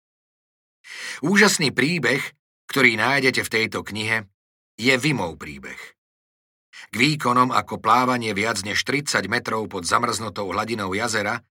Úžasný 1.21 1.73
príbeh, 1.73 2.21
ktorý 2.69 2.97
nájdete 2.97 3.45
v 3.45 3.53
tejto 3.53 3.85
knihe, 3.85 4.25
je 4.81 4.95
Vimov 4.97 5.37
príbeh. 5.37 5.81
K 6.88 6.95
výkonom 6.95 7.53
ako 7.53 7.81
plávanie 7.81 8.33
viac 8.33 8.65
než 8.65 8.85
30 8.88 9.29
metrov 9.29 9.69
pod 9.69 9.85
zamrznutou 9.85 10.49
hladinou 10.49 10.97
jazera 10.97 11.45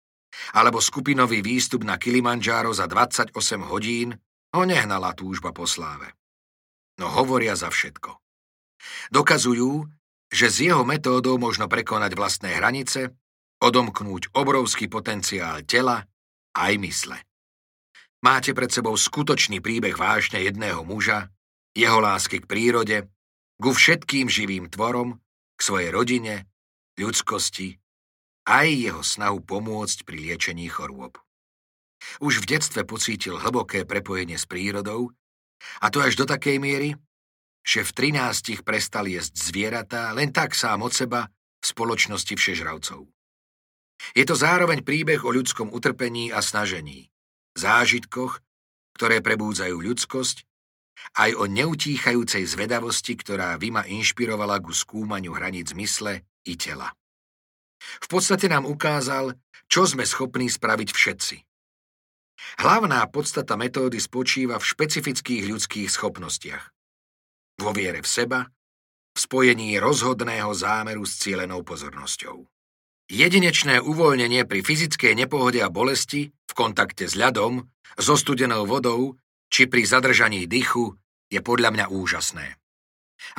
alebo 0.58 0.82
skupinový 0.82 1.46
výstup 1.46 1.86
na 1.86 2.02
Kilimanjaro 2.02 2.74
za 2.74 2.90
28 2.90 3.34
hodín 3.70 4.18
ho 4.54 4.64
nehnala 4.66 5.14
túžba 5.14 5.54
po 5.54 5.70
sláve 5.70 6.18
no 6.98 7.08
hovoria 7.10 7.54
za 7.58 7.70
všetko. 7.70 8.18
Dokazujú, 9.14 9.88
že 10.28 10.48
s 10.52 10.58
jeho 10.60 10.84
metódou 10.84 11.40
možno 11.40 11.72
prekonať 11.72 12.12
vlastné 12.18 12.60
hranice, 12.60 13.16
odomknúť 13.64 14.36
obrovský 14.36 14.92
potenciál 14.92 15.64
tela 15.64 16.06
aj 16.54 16.74
mysle. 16.78 17.18
Máte 18.22 18.52
pred 18.58 18.74
sebou 18.74 18.98
skutočný 18.98 19.62
príbeh 19.62 19.94
vážne 19.94 20.42
jedného 20.42 20.82
muža, 20.82 21.30
jeho 21.78 22.02
lásky 22.02 22.42
k 22.42 22.50
prírode, 22.50 22.98
ku 23.62 23.74
všetkým 23.74 24.26
živým 24.30 24.70
tvorom, 24.70 25.22
k 25.58 25.60
svojej 25.62 25.90
rodine, 25.94 26.50
ľudskosti, 26.98 27.78
aj 28.50 28.68
jeho 28.68 29.02
snahu 29.06 29.42
pomôcť 29.46 30.02
pri 30.02 30.18
liečení 30.18 30.66
chorôb. 30.70 31.18
Už 32.22 32.42
v 32.42 32.58
detstve 32.58 32.86
pocítil 32.86 33.38
hlboké 33.38 33.86
prepojenie 33.86 34.38
s 34.38 34.46
prírodou 34.46 35.14
a 35.82 35.88
to 35.90 36.02
až 36.02 36.18
do 36.18 36.26
takej 36.26 36.58
miery, 36.62 36.96
že 37.68 37.84
v 37.84 38.16
13 38.16 38.64
prestal 38.64 39.12
jesť 39.12 39.52
zvieratá 39.52 40.16
len 40.16 40.32
tak 40.32 40.56
sám 40.56 40.88
od 40.88 40.96
seba 40.96 41.28
v 41.60 41.66
spoločnosti 41.66 42.34
všežravcov. 42.38 43.04
Je 44.14 44.24
to 44.24 44.36
zároveň 44.38 44.86
príbeh 44.86 45.20
o 45.26 45.34
ľudskom 45.34 45.74
utrpení 45.74 46.30
a 46.30 46.40
snažení, 46.40 47.10
zážitkoch, 47.58 48.40
ktoré 48.96 49.20
prebúdzajú 49.20 49.78
ľudskosť, 49.78 50.46
aj 51.18 51.32
o 51.38 51.46
neutíchajúcej 51.46 52.46
zvedavosti, 52.46 53.14
ktorá 53.14 53.58
Vima 53.62 53.86
inšpirovala 53.86 54.58
ku 54.62 54.74
skúmaniu 54.74 55.34
hraníc 55.38 55.74
mysle 55.78 56.26
i 56.46 56.54
tela. 56.58 56.94
V 57.78 58.08
podstate 58.10 58.50
nám 58.50 58.66
ukázal, 58.66 59.38
čo 59.70 59.86
sme 59.86 60.08
schopní 60.08 60.50
spraviť 60.50 60.90
všetci. 60.90 61.36
Hlavná 62.62 63.06
podstata 63.10 63.58
metódy 63.58 63.98
spočíva 63.98 64.62
v 64.62 64.68
špecifických 64.68 65.44
ľudských 65.50 65.90
schopnostiach. 65.90 66.64
Vo 67.58 67.72
viere 67.74 68.06
v 68.06 68.08
seba, 68.08 68.40
v 69.14 69.18
spojení 69.18 69.82
rozhodného 69.82 70.54
zámeru 70.54 71.02
s 71.02 71.18
cieľenou 71.18 71.66
pozornosťou. 71.66 72.46
Jedinečné 73.08 73.82
uvoľnenie 73.82 74.46
pri 74.46 74.62
fyzickej 74.62 75.16
nepohode 75.16 75.64
a 75.64 75.72
bolesti, 75.72 76.30
v 76.30 76.54
kontakte 76.54 77.10
s 77.10 77.18
ľadom, 77.18 77.66
so 77.98 78.14
studenou 78.14 78.68
vodou 78.70 79.18
či 79.48 79.66
pri 79.66 79.88
zadržaní 79.88 80.46
dychu 80.46 80.94
je 81.32 81.40
podľa 81.40 81.74
mňa 81.74 81.86
úžasné. 81.90 82.60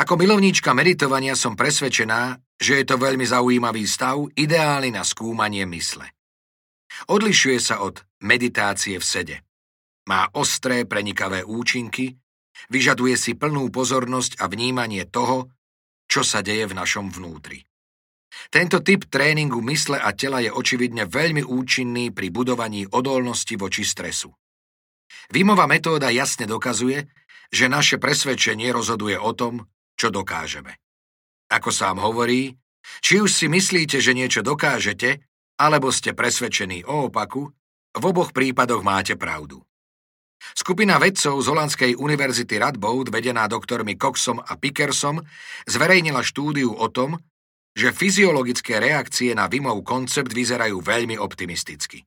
Ako 0.03 0.19
milovníčka 0.19 0.75
meditovania 0.75 1.39
som 1.39 1.55
presvedčená, 1.55 2.43
že 2.59 2.83
je 2.83 2.85
to 2.89 2.99
veľmi 2.99 3.23
zaujímavý 3.23 3.87
stav, 3.87 4.19
ideálny 4.35 4.91
na 4.91 5.07
skúmanie 5.07 5.63
mysle. 5.71 6.11
Odlišuje 7.07 7.59
sa 7.63 7.87
od 7.87 8.03
meditácie 8.27 8.99
v 8.99 9.05
sede. 9.07 9.37
Má 10.11 10.27
ostré, 10.35 10.83
prenikavé 10.89 11.47
účinky, 11.47 12.19
vyžaduje 12.73 13.15
si 13.15 13.39
plnú 13.39 13.71
pozornosť 13.71 14.43
a 14.43 14.51
vnímanie 14.51 15.07
toho, 15.07 15.53
čo 16.09 16.27
sa 16.27 16.43
deje 16.43 16.67
v 16.67 16.75
našom 16.75 17.13
vnútri. 17.13 17.63
Tento 18.49 18.81
typ 18.81 19.07
tréningu 19.09 19.61
mysle 19.69 20.01
a 20.01 20.11
tela 20.17 20.41
je 20.41 20.49
očividne 20.49 21.05
veľmi 21.05 21.45
účinný 21.45 22.11
pri 22.11 22.33
budovaní 22.33 22.89
odolnosti 22.89 23.55
voči 23.55 23.85
stresu. 23.85 24.33
Vimova 25.29 25.69
metóda 25.69 26.09
jasne 26.09 26.49
dokazuje, 26.49 27.05
že 27.53 27.69
naše 27.69 28.01
presvedčenie 28.01 28.73
rozhoduje 28.73 29.17
o 29.21 29.33
tom, 29.37 29.69
čo 29.97 30.09
dokážeme. 30.09 30.81
Ako 31.49 31.73
sám 31.73 32.01
hovorí, 32.01 32.57
či 33.01 33.21
už 33.21 33.33
si 33.33 33.47
myslíte, 33.49 34.01
že 34.01 34.17
niečo 34.17 34.41
dokážete, 34.41 35.28
alebo 35.59 35.91
ste 35.91 36.15
presvedčení 36.15 36.87
o 36.87 37.11
opaku, 37.11 37.51
v 37.99 38.05
oboch 38.07 38.31
prípadoch 38.31 38.87
máte 38.87 39.19
pravdu. 39.19 39.59
Skupina 40.55 41.03
vedcov 41.03 41.35
z 41.43 41.47
Holandskej 41.51 41.93
univerzity 41.99 42.63
Radboud, 42.63 43.11
vedená 43.11 43.51
doktormi 43.51 43.99
Coxom 43.99 44.39
a 44.39 44.55
Pickersom, 44.55 45.19
zverejnila 45.67 46.23
štúdiu 46.23 46.71
o 46.71 46.87
tom, 46.87 47.19
že 47.75 47.91
fyziologické 47.91 48.79
reakcie 48.79 49.35
na 49.35 49.51
Vimov 49.51 49.83
koncept 49.83 50.31
vyzerajú 50.31 50.79
veľmi 50.79 51.19
optimisticky. 51.19 52.07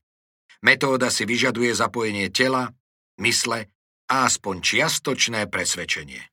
Metóda 0.64 1.12
si 1.12 1.28
vyžaduje 1.28 1.76
zapojenie 1.76 2.32
tela, 2.32 2.72
mysle 3.20 3.68
a 4.08 4.28
aspoň 4.28 4.56
čiastočné 4.64 5.52
presvedčenie. 5.52 6.24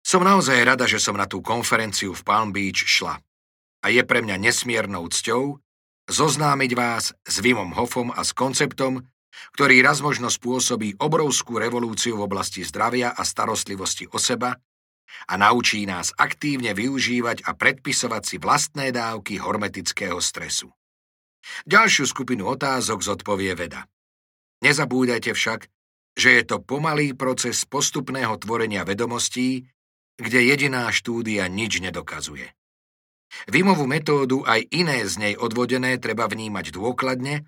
Som 0.00 0.24
naozaj 0.24 0.64
rada, 0.64 0.88
že 0.88 0.96
som 0.96 1.16
na 1.16 1.28
tú 1.28 1.44
konferenciu 1.44 2.16
v 2.16 2.24
Palm 2.24 2.50
Beach 2.56 2.84
šla. 2.84 3.20
A 3.80 3.86
je 3.88 4.00
pre 4.04 4.24
mňa 4.24 4.36
nesmiernou 4.40 5.08
cťou, 5.08 5.60
zoznámiť 6.10 6.72
vás 6.74 7.14
s 7.14 7.36
Vimom 7.38 7.70
Hofom 7.78 8.10
a 8.10 8.26
s 8.26 8.34
konceptom, 8.34 9.06
ktorý 9.54 9.78
raz 9.80 10.02
možno 10.02 10.26
spôsobí 10.26 10.98
obrovskú 10.98 11.62
revolúciu 11.62 12.18
v 12.18 12.26
oblasti 12.26 12.66
zdravia 12.66 13.14
a 13.14 13.22
starostlivosti 13.22 14.10
o 14.10 14.18
seba 14.18 14.58
a 15.30 15.34
naučí 15.38 15.86
nás 15.86 16.10
aktívne 16.18 16.74
využívať 16.74 17.46
a 17.46 17.54
predpisovať 17.54 18.22
si 18.26 18.36
vlastné 18.42 18.90
dávky 18.90 19.38
hormetického 19.38 20.18
stresu. 20.18 20.70
Ďalšiu 21.66 22.04
skupinu 22.10 22.46
otázok 22.52 23.00
zodpovie 23.00 23.54
veda. 23.56 23.86
Nezabúdajte 24.60 25.32
však, 25.32 25.70
že 26.18 26.28
je 26.36 26.42
to 26.44 26.60
pomalý 26.60 27.16
proces 27.16 27.64
postupného 27.64 28.36
tvorenia 28.36 28.84
vedomostí, 28.84 29.70
kde 30.20 30.40
jediná 30.52 30.90
štúdia 30.92 31.48
nič 31.48 31.80
nedokazuje. 31.80 32.52
Vimovú 33.46 33.86
metódu 33.86 34.42
aj 34.42 34.66
iné 34.74 35.06
z 35.06 35.14
nej 35.18 35.34
odvodené 35.38 35.96
treba 36.02 36.26
vnímať 36.26 36.74
dôkladne 36.74 37.46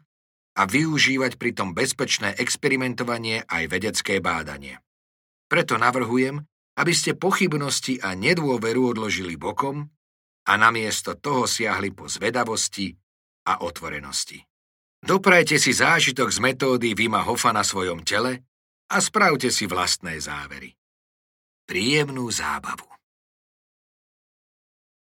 a 0.53 0.63
využívať 0.69 1.41
pritom 1.41 1.73
bezpečné 1.73 2.37
experimentovanie 2.37 3.45
aj 3.49 3.63
vedecké 3.73 4.21
bádanie. 4.21 4.79
Preto 5.49 5.77
navrhujem, 5.77 6.45
aby 6.77 6.93
ste 6.97 7.17
pochybnosti 7.17 8.01
a 8.01 8.17
nedôveru 8.17 8.97
odložili 8.97 9.37
bokom 9.37 9.89
a 10.49 10.53
namiesto 10.57 11.17
toho 11.17 11.45
siahli 11.45 11.93
po 11.93 12.09
zvedavosti 12.09 12.93
a 13.49 13.61
otvorenosti. 13.65 14.41
Doprajte 15.03 15.59
si 15.59 15.75
zážitok 15.75 16.31
z 16.31 16.39
metódy 16.39 16.95
Vima 16.95 17.27
Hofa 17.27 17.51
na 17.51 17.67
svojom 17.67 18.07
tele 18.07 18.47
a 18.87 18.97
spravte 19.03 19.51
si 19.51 19.67
vlastné 19.67 20.21
závery. 20.23 20.71
Príjemnú 21.67 22.31
zábavu. 22.31 22.87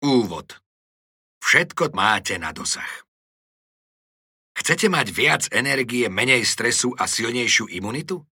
Úvod 0.05 0.66
Všetko 1.47 1.95
máte 1.95 2.35
na 2.35 2.51
dosah. 2.51 3.07
Chcete 4.51 4.91
mať 4.91 5.07
viac 5.15 5.43
energie, 5.55 6.11
menej 6.11 6.43
stresu 6.43 6.91
a 6.99 7.07
silnejšiu 7.07 7.71
imunitu? 7.71 8.27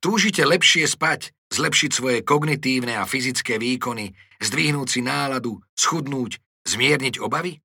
Túžite 0.00 0.48
lepšie 0.48 0.88
spať, 0.88 1.36
zlepšiť 1.52 1.90
svoje 1.92 2.18
kognitívne 2.24 2.96
a 2.96 3.04
fyzické 3.04 3.60
výkony, 3.60 4.16
zdvihnúť 4.40 4.88
si 4.88 5.04
náladu, 5.04 5.60
schudnúť, 5.76 6.40
zmierniť 6.64 7.20
obavy? 7.20 7.60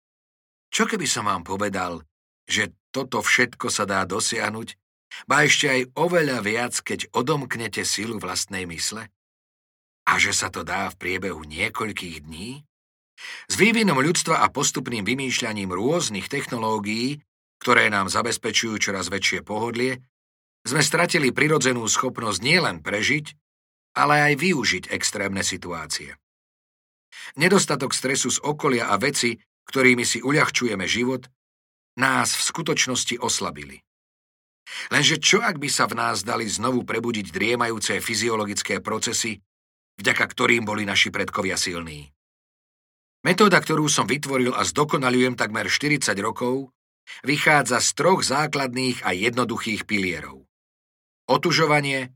Čo 0.68 0.84
keby 0.84 1.08
som 1.08 1.32
vám 1.32 1.48
povedal, 1.48 2.04
že 2.44 2.76
toto 2.92 3.24
všetko 3.24 3.72
sa 3.72 3.88
dá 3.88 4.04
dosiahnuť, 4.04 4.76
ba 5.32 5.48
ešte 5.48 5.72
aj 5.72 5.82
oveľa 5.96 6.44
viac, 6.44 6.76
keď 6.84 7.08
odomknete 7.16 7.88
silu 7.88 8.20
vlastnej 8.20 8.68
mysle? 8.68 9.08
A 10.04 10.20
že 10.20 10.36
sa 10.36 10.52
to 10.52 10.68
dá 10.68 10.92
v 10.92 11.00
priebehu 11.00 11.48
niekoľkých 11.48 12.28
dní? 12.28 12.68
S 13.48 13.56
vývinom 13.56 14.00
ľudstva 14.02 14.42
a 14.42 14.50
postupným 14.50 15.06
vymýšľaním 15.06 15.70
rôznych 15.70 16.28
technológií, 16.28 17.22
ktoré 17.62 17.88
nám 17.88 18.12
zabezpečujú 18.12 18.76
čoraz 18.82 19.08
väčšie 19.08 19.46
pohodlie, 19.46 20.04
sme 20.64 20.80
stratili 20.80 21.36
prirodzenú 21.36 21.84
schopnosť 21.88 22.40
nielen 22.40 22.80
prežiť, 22.80 23.36
ale 24.00 24.32
aj 24.32 24.34
využiť 24.40 24.84
extrémne 24.90 25.44
situácie. 25.46 26.16
Nedostatok 27.38 27.94
stresu 27.94 28.34
z 28.34 28.42
okolia 28.42 28.90
a 28.90 28.98
veci, 28.98 29.38
ktorými 29.70 30.04
si 30.04 30.20
uľahčujeme 30.20 30.84
život, 30.90 31.30
nás 32.00 32.34
v 32.34 32.42
skutočnosti 32.42 33.22
oslabili. 33.22 33.86
Lenže 34.90 35.22
čo 35.22 35.44
ak 35.44 35.60
by 35.62 35.70
sa 35.70 35.86
v 35.86 36.00
nás 36.00 36.26
dali 36.26 36.50
znovu 36.50 36.88
prebudiť 36.88 37.30
driemajúce 37.30 38.00
fyziologické 38.02 38.82
procesy, 38.82 39.38
vďaka 40.00 40.26
ktorým 40.26 40.66
boli 40.66 40.88
naši 40.88 41.14
predkovia 41.14 41.60
silní? 41.60 42.10
Metóda, 43.24 43.64
ktorú 43.64 43.88
som 43.88 44.04
vytvoril 44.04 44.52
a 44.52 44.68
zdokonalujem 44.68 45.40
takmer 45.40 45.72
40 45.72 46.12
rokov, 46.20 46.76
vychádza 47.24 47.80
z 47.80 47.90
troch 47.96 48.20
základných 48.20 49.00
a 49.08 49.16
jednoduchých 49.16 49.88
pilierov. 49.88 50.44
Otužovanie, 51.32 52.12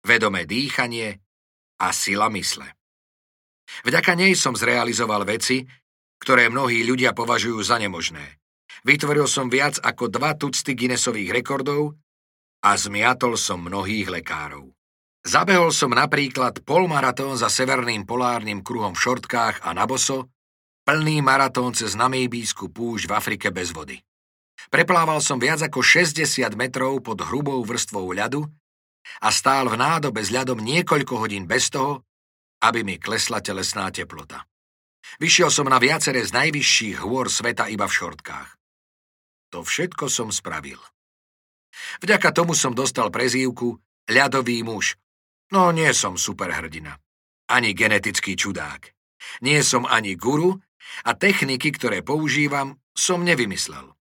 vedomé 0.00 0.48
dýchanie 0.48 1.20
a 1.76 1.92
sila 1.92 2.32
mysle. 2.32 2.72
Vďaka 3.84 4.16
nej 4.16 4.32
som 4.32 4.56
zrealizoval 4.56 5.28
veci, 5.28 5.60
ktoré 6.24 6.48
mnohí 6.48 6.88
ľudia 6.88 7.12
považujú 7.12 7.60
za 7.60 7.76
nemožné. 7.76 8.40
Vytvoril 8.80 9.28
som 9.28 9.52
viac 9.52 9.76
ako 9.84 10.08
dva 10.08 10.32
tucty 10.40 10.72
Guinnessových 10.72 11.36
rekordov 11.36 12.00
a 12.64 12.80
zmiatol 12.80 13.36
som 13.36 13.60
mnohých 13.60 14.08
lekárov. 14.08 14.72
Zabehol 15.26 15.74
som 15.74 15.92
napríklad 15.92 16.62
polmaratón 16.62 17.34
za 17.36 17.50
severným 17.50 18.06
polárnym 18.06 18.62
kruhom 18.62 18.94
v 18.94 19.02
šortkách 19.04 19.66
a 19.66 19.74
na 19.74 19.84
boso, 19.84 20.30
plný 20.86 21.18
maratón 21.18 21.74
cez 21.74 21.98
Namíbísku 21.98 22.70
púšť 22.70 23.10
v 23.10 23.12
Afrike 23.18 23.50
bez 23.50 23.74
vody. 23.74 23.98
Preplával 24.70 25.18
som 25.18 25.42
viac 25.42 25.58
ako 25.66 25.82
60 25.82 26.22
metrov 26.54 27.02
pod 27.02 27.18
hrubou 27.26 27.58
vrstvou 27.66 28.06
ľadu 28.14 28.46
a 29.18 29.28
stál 29.34 29.66
v 29.66 29.76
nádobe 29.76 30.22
s 30.22 30.30
ľadom 30.30 30.62
niekoľko 30.62 31.14
hodín 31.18 31.50
bez 31.50 31.74
toho, 31.74 32.06
aby 32.62 32.86
mi 32.86 32.96
klesla 33.02 33.42
telesná 33.42 33.90
teplota. 33.90 34.46
Vyšiel 35.18 35.50
som 35.50 35.66
na 35.66 35.78
viaceré 35.82 36.22
z 36.22 36.34
najvyšších 36.34 37.02
hôr 37.02 37.30
sveta 37.30 37.66
iba 37.70 37.86
v 37.86 37.96
šortkách. 37.98 38.50
To 39.54 39.62
všetko 39.62 40.10
som 40.10 40.34
spravil. 40.34 40.78
Vďaka 42.02 42.34
tomu 42.34 42.54
som 42.54 42.74
dostal 42.74 43.10
prezývku 43.14 43.78
ľadový 44.10 44.66
muž. 44.66 44.98
No 45.54 45.70
nie 45.70 45.90
som 45.94 46.18
superhrdina. 46.18 46.98
Ani 47.46 47.70
genetický 47.74 48.34
čudák. 48.34 48.90
Nie 49.46 49.62
som 49.62 49.86
ani 49.86 50.18
guru 50.18 50.58
a 51.04 51.14
techniky, 51.14 51.72
ktoré 51.74 52.00
používam, 52.00 52.78
som 52.96 53.22
nevymyslel. 53.22 53.92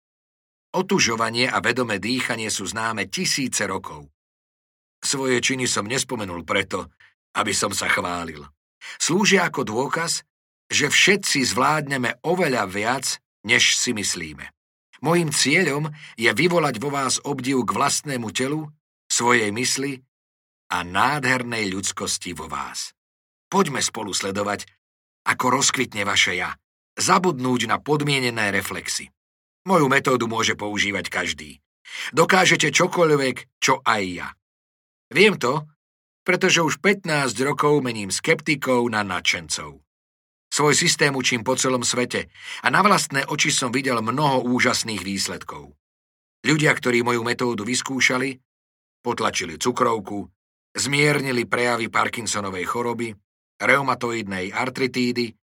Otužovanie 0.75 1.47
a 1.47 1.63
vedomé 1.63 2.03
dýchanie 2.03 2.51
sú 2.51 2.67
známe 2.67 3.07
tisíce 3.07 3.63
rokov. 3.63 4.11
Svoje 4.99 5.39
činy 5.39 5.69
som 5.69 5.87
nespomenul 5.87 6.43
preto, 6.43 6.91
aby 7.35 7.55
som 7.55 7.71
sa 7.71 7.87
chválil. 7.87 8.43
Slúžia 8.99 9.47
ako 9.47 9.63
dôkaz, 9.63 10.27
že 10.67 10.91
všetci 10.91 11.45
zvládneme 11.45 12.19
oveľa 12.25 12.67
viac, 12.67 13.05
než 13.45 13.77
si 13.77 13.93
myslíme. 13.93 14.51
Mojím 15.05 15.29
cieľom 15.29 15.93
je 16.17 16.31
vyvolať 16.33 16.81
vo 16.81 16.89
vás 16.89 17.21
obdiv 17.21 17.61
k 17.67 17.75
vlastnému 17.75 18.33
telu, 18.33 18.67
svojej 19.05 19.53
mysli 19.53 20.01
a 20.73 20.81
nádhernej 20.81 21.69
ľudskosti 21.69 22.33
vo 22.33 22.49
vás. 22.49 22.97
Poďme 23.47 23.85
spolu 23.85 24.11
sledovať, 24.11 24.65
ako 25.29 25.61
rozkvitne 25.61 26.01
vaše 26.03 26.33
ja. 26.33 26.57
Zabudnúť 26.95 27.67
na 27.67 27.77
podmienené 27.83 28.55
reflexy. 28.55 29.11
Moju 29.67 29.91
metódu 29.91 30.31
môže 30.31 30.55
používať 30.55 31.11
každý. 31.11 31.59
Dokážete 32.15 32.71
čokoľvek, 32.71 33.59
čo 33.59 33.83
aj 33.83 34.03
ja. 34.07 34.27
Viem 35.11 35.35
to, 35.35 35.67
pretože 36.25 36.63
už 36.63 36.79
15 36.81 37.35
rokov 37.45 37.83
mením 37.83 38.09
skeptikov 38.09 38.87
na 38.89 39.03
nadšencov. 39.03 39.83
Svoj 40.49 40.73
systém 40.73 41.11
učím 41.11 41.43
po 41.43 41.59
celom 41.59 41.83
svete 41.83 42.31
a 42.63 42.67
na 42.71 42.79
vlastné 42.79 43.27
oči 43.27 43.51
som 43.51 43.75
videl 43.75 43.99
mnoho 43.99 44.47
úžasných 44.47 45.03
výsledkov. 45.03 45.75
Ľudia, 46.47 46.71
ktorí 46.71 47.03
moju 47.03 47.27
metódu 47.27 47.67
vyskúšali, 47.67 48.39
potlačili 49.03 49.59
cukrovku, 49.59 50.31
zmiernili 50.71 51.43
prejavy 51.43 51.91
Parkinsonovej 51.91 52.65
choroby, 52.71 53.11
reumatoidnej 53.59 54.55
artritídy, 54.55 55.35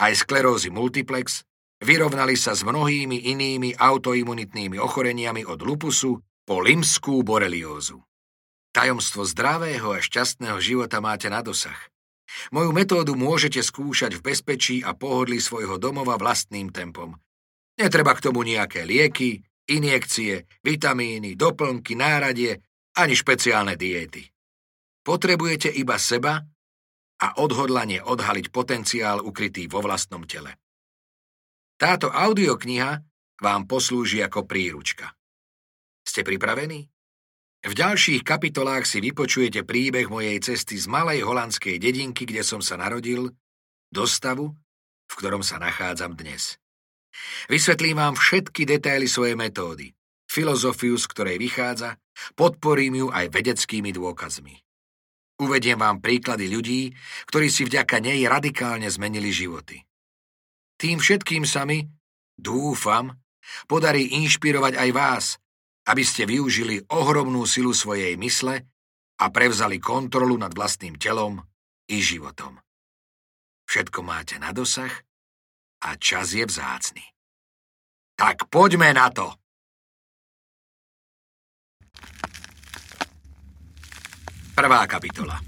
aj 0.00 0.24
sklerózy 0.26 0.68
multiplex, 0.68 1.44
vyrovnali 1.80 2.36
sa 2.36 2.52
s 2.52 2.62
mnohými 2.62 3.30
inými 3.32 3.76
autoimunitnými 3.76 4.76
ochoreniami 4.76 5.48
od 5.48 5.60
lupusu 5.64 6.20
po 6.44 6.60
limskú 6.60 7.24
boreliózu. 7.24 8.00
Tajomstvo 8.70 9.26
zdravého 9.26 9.94
a 9.94 9.98
šťastného 9.98 10.58
života 10.62 11.02
máte 11.02 11.26
na 11.26 11.42
dosah. 11.42 11.76
Moju 12.54 12.70
metódu 12.70 13.18
môžete 13.18 13.58
skúšať 13.58 14.18
v 14.18 14.24
bezpečí 14.30 14.76
a 14.86 14.94
pohodlí 14.94 15.42
svojho 15.42 15.82
domova 15.82 16.14
vlastným 16.14 16.70
tempom. 16.70 17.18
Netreba 17.74 18.14
k 18.14 18.30
tomu 18.30 18.46
nejaké 18.46 18.86
lieky, 18.86 19.42
injekcie, 19.66 20.46
vitamíny, 20.62 21.34
doplnky, 21.34 21.98
náradie 21.98 22.62
ani 22.94 23.14
špeciálne 23.18 23.74
diéty. 23.74 24.30
Potrebujete 25.02 25.70
iba 25.72 25.98
seba 25.98 26.44
a 27.20 27.36
odhodlanie 27.36 28.00
odhaliť 28.00 28.48
potenciál 28.48 29.20
ukrytý 29.20 29.68
vo 29.68 29.84
vlastnom 29.84 30.24
tele. 30.24 30.56
Táto 31.76 32.08
audiokniha 32.08 33.00
vám 33.40 33.64
poslúži 33.64 34.20
ako 34.24 34.44
príručka. 34.44 35.12
Ste 36.04 36.24
pripravení? 36.24 36.88
V 37.60 37.72
ďalších 37.76 38.24
kapitolách 38.24 38.88
si 38.88 39.04
vypočujete 39.04 39.68
príbeh 39.68 40.08
mojej 40.08 40.40
cesty 40.40 40.80
z 40.80 40.88
malej 40.88 41.28
holandskej 41.28 41.76
dedinky, 41.76 42.24
kde 42.24 42.40
som 42.40 42.64
sa 42.64 42.80
narodil, 42.80 43.36
do 43.92 44.04
stavu, 44.08 44.56
v 45.08 45.14
ktorom 45.20 45.44
sa 45.44 45.60
nachádzam 45.60 46.16
dnes. 46.16 46.56
Vysvetlím 47.52 48.00
vám 48.00 48.14
všetky 48.16 48.64
detaily 48.64 49.04
svojej 49.04 49.36
metódy, 49.36 49.92
filozofiu, 50.24 50.96
z 50.96 51.04
ktorej 51.10 51.36
vychádza, 51.36 52.00
podporím 52.32 53.04
ju 53.04 53.06
aj 53.12 53.28
vedeckými 53.28 53.92
dôkazmi. 53.92 54.56
Uvediem 55.40 55.80
vám 55.80 56.04
príklady 56.04 56.52
ľudí, 56.52 56.92
ktorí 57.32 57.48
si 57.48 57.64
vďaka 57.64 57.96
nej 58.04 58.28
radikálne 58.28 58.84
zmenili 58.92 59.32
životy. 59.32 59.80
Tým 60.76 61.00
všetkým 61.00 61.48
sa 61.48 61.64
mi, 61.64 61.88
dúfam, 62.36 63.16
podarí 63.64 64.20
inšpirovať 64.20 64.76
aj 64.76 64.90
vás, 64.92 65.24
aby 65.88 66.04
ste 66.04 66.28
využili 66.28 66.84
ohromnú 66.92 67.48
silu 67.48 67.72
svojej 67.72 68.20
mysle 68.20 68.68
a 69.20 69.24
prevzali 69.32 69.80
kontrolu 69.80 70.36
nad 70.36 70.52
vlastným 70.52 71.00
telom 71.00 71.40
i 71.88 72.04
životom. 72.04 72.60
Všetko 73.64 74.04
máte 74.04 74.36
na 74.36 74.52
dosah 74.52 74.92
a 75.88 75.96
čas 75.96 76.36
je 76.36 76.44
vzácny. 76.44 77.04
Tak 78.20 78.52
poďme 78.52 78.92
na 78.92 79.08
to! 79.08 79.40
Prvá 84.60 84.84
kapitola. 84.84 85.40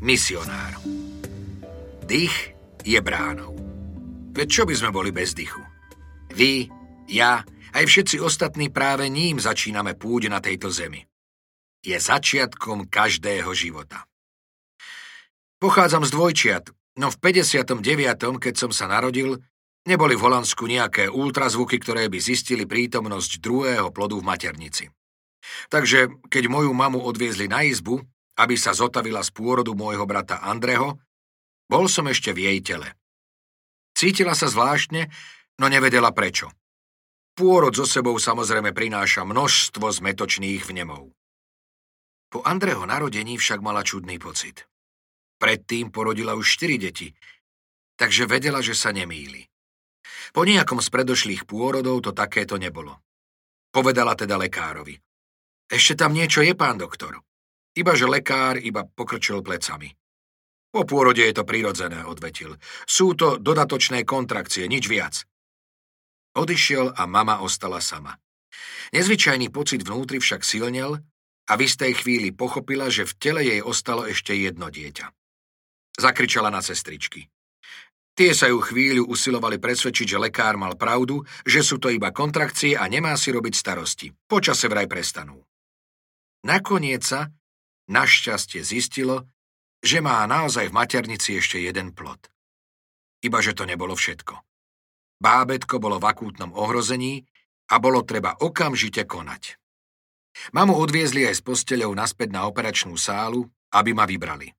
Misionár. 0.00 0.80
Dých 2.08 2.56
je 2.80 2.96
bránou. 3.04 3.52
Veď 4.32 4.48
čo 4.48 4.62
by 4.64 4.72
sme 4.72 4.88
boli 4.88 5.12
bez 5.12 5.36
dychu? 5.36 5.60
Vy, 6.32 6.64
ja 7.12 7.44
aj 7.76 7.84
všetci 7.84 8.24
ostatní 8.24 8.72
práve 8.72 9.12
ním 9.12 9.36
začíname 9.36 10.00
púť 10.00 10.32
na 10.32 10.40
tejto 10.40 10.72
zemi. 10.72 11.04
Je 11.84 11.92
začiatkom 11.92 12.88
každého 12.88 13.52
života. 13.52 14.08
Pochádzam 15.60 16.08
z 16.08 16.16
dvojčiat, 16.16 16.64
no 17.04 17.12
v 17.12 17.16
59., 17.20 17.84
keď 18.40 18.54
som 18.56 18.72
sa 18.72 18.88
narodil, 18.88 19.44
neboli 19.84 20.16
v 20.16 20.24
Holandsku 20.24 20.64
nejaké 20.64 21.12
ultrazvuky, 21.12 21.76
ktoré 21.76 22.08
by 22.08 22.16
zistili 22.16 22.64
prítomnosť 22.64 23.44
druhého 23.44 23.92
plodu 23.92 24.16
v 24.16 24.24
maternici. 24.24 24.88
Takže 25.68 26.08
keď 26.32 26.48
moju 26.48 26.72
mamu 26.72 26.96
odviezli 26.96 27.44
na 27.44 27.68
izbu, 27.68 28.00
aby 28.38 28.56
sa 28.56 28.72
zotavila 28.72 29.20
z 29.20 29.30
pôrodu 29.34 29.76
môjho 29.76 30.08
brata 30.08 30.40
Andreho, 30.40 31.00
bol 31.68 31.88
som 31.88 32.08
ešte 32.08 32.32
v 32.32 32.52
jej 32.52 32.58
tele. 32.60 32.88
Cítila 33.92 34.32
sa 34.32 34.48
zvláštne, 34.48 35.08
no 35.60 35.66
nevedela 35.68 36.12
prečo. 36.12 36.52
Pôrod 37.32 37.72
so 37.72 37.88
sebou 37.88 38.16
samozrejme 38.20 38.76
prináša 38.76 39.24
množstvo 39.24 39.88
zmetočných 39.88 40.68
vnemov. 40.68 41.12
Po 42.32 42.44
Andreho 42.44 42.84
narodení 42.84 43.36
však 43.36 43.60
mala 43.60 43.84
čudný 43.84 44.16
pocit. 44.16 44.64
Predtým 45.40 45.92
porodila 45.92 46.36
už 46.36 46.60
štyri 46.60 46.76
deti, 46.76 47.12
takže 47.96 48.28
vedela, 48.28 48.60
že 48.64 48.76
sa 48.76 48.92
nemýli. 48.92 49.48
Po 50.32 50.44
nejakom 50.44 50.80
z 50.80 50.88
predošlých 50.88 51.44
pôrodov 51.44 52.04
to 52.04 52.12
takéto 52.16 52.56
nebolo. 52.56 53.00
Povedala 53.72 54.12
teda 54.16 54.36
lekárovi. 54.36 54.96
Ešte 55.68 56.04
tam 56.04 56.12
niečo 56.12 56.44
je, 56.44 56.52
pán 56.52 56.76
doktor. 56.76 57.20
Iba 57.72 57.96
že 57.96 58.04
lekár 58.04 58.60
iba 58.60 58.84
pokrčil 58.84 59.40
plecami. 59.40 59.92
Po 60.72 60.88
pôrode 60.88 61.20
je 61.20 61.36
to 61.36 61.44
prirodzené, 61.44 62.04
odvetil. 62.04 62.56
Sú 62.88 63.12
to 63.12 63.36
dodatočné 63.36 64.08
kontrakcie, 64.08 64.64
nič 64.68 64.88
viac. 64.88 65.24
Odišiel 66.32 66.96
a 66.96 67.04
mama 67.04 67.44
ostala 67.44 67.80
sama. 67.84 68.16
Nezvyčajný 68.96 69.52
pocit 69.52 69.84
vnútri 69.84 70.16
však 70.16 70.44
silnel 70.44 71.00
a 71.48 71.52
v 71.56 71.64
istej 71.68 71.92
chvíli 72.00 72.32
pochopila, 72.32 72.88
že 72.88 73.04
v 73.04 73.16
tele 73.20 73.40
jej 73.44 73.60
ostalo 73.60 74.08
ešte 74.08 74.32
jedno 74.32 74.72
dieťa. 74.72 75.12
Zakričala 76.00 76.48
na 76.48 76.64
sestričky. 76.64 77.28
Tie 78.12 78.36
sa 78.36 78.48
ju 78.48 78.60
chvíľu 78.60 79.08
usilovali 79.08 79.56
presvedčiť, 79.56 80.16
že 80.16 80.20
lekár 80.20 80.60
mal 80.60 80.76
pravdu, 80.76 81.24
že 81.48 81.64
sú 81.64 81.80
to 81.80 81.88
iba 81.88 82.12
kontrakcie 82.12 82.76
a 82.76 82.84
nemá 82.84 83.16
si 83.16 83.32
robiť 83.32 83.54
starosti. 83.56 84.12
Počase 84.28 84.68
vraj 84.68 84.84
prestanú. 84.84 85.40
Nakoniec 86.44 87.00
sa, 87.04 87.32
našťastie 87.92 88.64
zistilo, 88.64 89.28
že 89.84 90.00
má 90.00 90.24
naozaj 90.24 90.72
v 90.72 90.76
maternici 90.76 91.36
ešte 91.36 91.60
jeden 91.60 91.92
plod. 91.92 92.32
Iba, 93.22 93.38
že 93.44 93.52
to 93.52 93.68
nebolo 93.68 93.92
všetko. 93.92 94.40
Bábetko 95.22 95.78
bolo 95.78 96.02
v 96.02 96.08
akútnom 96.10 96.50
ohrození 96.56 97.22
a 97.70 97.78
bolo 97.78 98.02
treba 98.02 98.34
okamžite 98.40 99.06
konať. 99.06 99.60
Mamu 100.56 100.74
odviezli 100.74 101.28
aj 101.28 101.38
s 101.38 101.42
posteľou 101.44 101.92
naspäť 101.92 102.34
na 102.34 102.48
operačnú 102.48 102.96
sálu, 102.96 103.46
aby 103.70 103.92
ma 103.92 104.08
vybrali. 104.08 104.50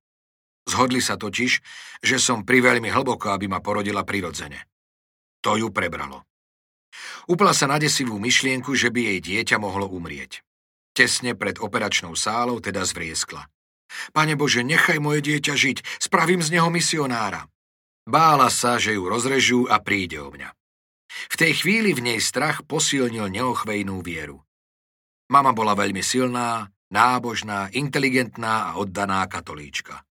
Zhodli 0.63 1.03
sa 1.03 1.19
totiž, 1.19 1.51
že 1.99 2.17
som 2.21 2.47
priveľmi 2.47 2.87
hlboko, 2.87 3.35
aby 3.35 3.51
ma 3.51 3.59
porodila 3.59 4.07
prirodzene. 4.07 4.63
To 5.43 5.59
ju 5.59 5.67
prebralo. 5.75 6.23
Upla 7.27 7.51
sa 7.51 7.67
na 7.67 7.81
desivú 7.81 8.15
myšlienku, 8.15 8.71
že 8.71 8.87
by 8.87 9.11
jej 9.11 9.19
dieťa 9.19 9.57
mohlo 9.59 9.91
umrieť. 9.91 10.39
Tesne 10.93 11.33
pred 11.33 11.57
operačnou 11.57 12.13
sálou 12.13 12.61
teda 12.61 12.85
zvrieskla. 12.85 13.49
Pane 14.13 14.33
Bože, 14.37 14.61
nechaj 14.65 14.97
moje 14.97 15.25
dieťa 15.25 15.53
žiť, 15.53 15.77
spravím 16.01 16.41
z 16.41 16.57
neho 16.57 16.69
misionára. 16.69 17.49
Bála 18.05 18.49
sa, 18.49 18.77
že 18.77 18.97
ju 18.97 19.05
rozrežú 19.05 19.65
a 19.69 19.81
príde 19.81 20.21
o 20.21 20.29
mňa. 20.29 20.49
V 21.29 21.35
tej 21.37 21.61
chvíli 21.61 21.93
v 21.93 22.13
nej 22.13 22.19
strach 22.19 22.65
posilnil 22.65 23.29
neochvejnú 23.29 24.01
vieru. 24.01 24.41
Mama 25.29 25.53
bola 25.53 25.77
veľmi 25.77 26.01
silná, 26.01 26.73
nábožná, 26.89 27.69
inteligentná 27.73 28.73
a 28.73 28.81
oddaná 28.81 29.25
katolíčka. 29.29 30.05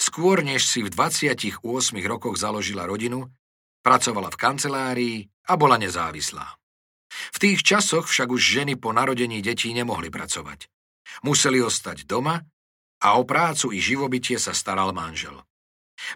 Skôr 0.00 0.40
než 0.40 0.64
si 0.64 0.80
v 0.80 0.88
28 0.88 1.60
rokoch 2.08 2.36
založila 2.40 2.88
rodinu, 2.88 3.28
pracovala 3.84 4.32
v 4.32 4.40
kancelárii 4.40 5.16
a 5.48 5.52
bola 5.60 5.76
nezávislá. 5.76 6.56
V 7.34 7.38
tých 7.40 7.60
časoch 7.64 8.08
však 8.08 8.28
už 8.28 8.42
ženy 8.42 8.74
po 8.76 8.92
narodení 8.92 9.40
detí 9.40 9.72
nemohli 9.72 10.12
pracovať. 10.12 10.68
Museli 11.24 11.62
ostať 11.62 12.04
doma 12.04 12.42
a 13.00 13.08
o 13.16 13.22
prácu 13.24 13.72
i 13.72 13.78
živobytie 13.80 14.36
sa 14.36 14.52
staral 14.52 14.92
manžel. 14.92 15.40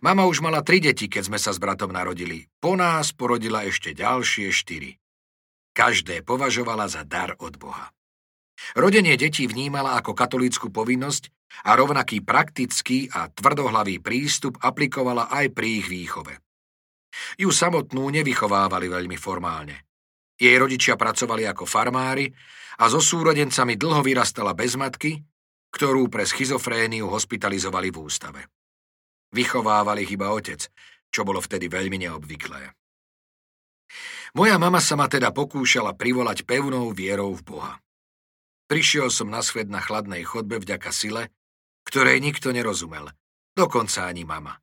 Mama 0.05 0.29
už 0.29 0.45
mala 0.45 0.61
tri 0.61 0.79
deti, 0.79 1.09
keď 1.09 1.33
sme 1.33 1.39
sa 1.41 1.57
s 1.57 1.59
bratom 1.59 1.89
narodili. 1.89 2.45
Po 2.61 2.77
nás 2.77 3.17
porodila 3.17 3.65
ešte 3.65 3.97
ďalšie 3.97 4.53
štyri. 4.53 5.01
Každé 5.73 6.21
považovala 6.27 6.85
za 6.91 7.07
dar 7.09 7.33
od 7.41 7.57
Boha. 7.57 7.89
Rodenie 8.77 9.17
detí 9.17 9.49
vnímala 9.49 9.97
ako 9.97 10.13
katolícku 10.13 10.69
povinnosť 10.69 11.33
a 11.65 11.81
rovnaký 11.81 12.21
praktický 12.21 13.09
a 13.09 13.33
tvrdohlavý 13.33 14.05
prístup 14.05 14.61
aplikovala 14.61 15.33
aj 15.33 15.47
pri 15.57 15.81
ich 15.81 15.89
výchove. 15.89 16.37
Ju 17.41 17.51
samotnú 17.51 18.07
nevychovávali 18.13 18.87
veľmi 18.87 19.17
formálne. 19.17 19.90
Jej 20.41 20.57
rodičia 20.57 20.97
pracovali 20.97 21.45
ako 21.45 21.69
farmári 21.69 22.33
a 22.81 22.89
so 22.89 22.97
súrodencami 22.97 23.77
dlho 23.77 24.01
vyrastala 24.01 24.57
bez 24.57 24.73
matky 24.81 25.21
ktorú 25.71 26.11
pre 26.11 26.27
schizofréniu 26.27 27.07
hospitalizovali 27.07 27.89
v 27.95 27.99
ústave. 28.03 28.41
Vychovával 29.31 30.03
ich 30.03 30.11
iba 30.11 30.35
otec, 30.35 30.67
čo 31.15 31.23
bolo 31.23 31.39
vtedy 31.39 31.71
veľmi 31.71 32.03
neobvyklé. 32.07 32.75
Moja 34.35 34.57
mama 34.59 34.79
sa 34.79 34.95
ma 34.95 35.11
teda 35.11 35.35
pokúšala 35.35 35.95
privolať 35.95 36.47
pevnou 36.47 36.91
vierou 36.95 37.35
v 37.35 37.43
Boha. 37.43 37.75
Prišiel 38.71 39.11
som 39.11 39.31
na 39.31 39.43
svet 39.43 39.67
na 39.67 39.83
chladnej 39.83 40.23
chodbe 40.23 40.63
vďaka 40.63 40.95
sile, 40.95 41.35
ktorej 41.83 42.23
nikto 42.23 42.55
nerozumel, 42.55 43.11
dokonca 43.59 44.07
ani 44.07 44.23
mama. 44.23 44.63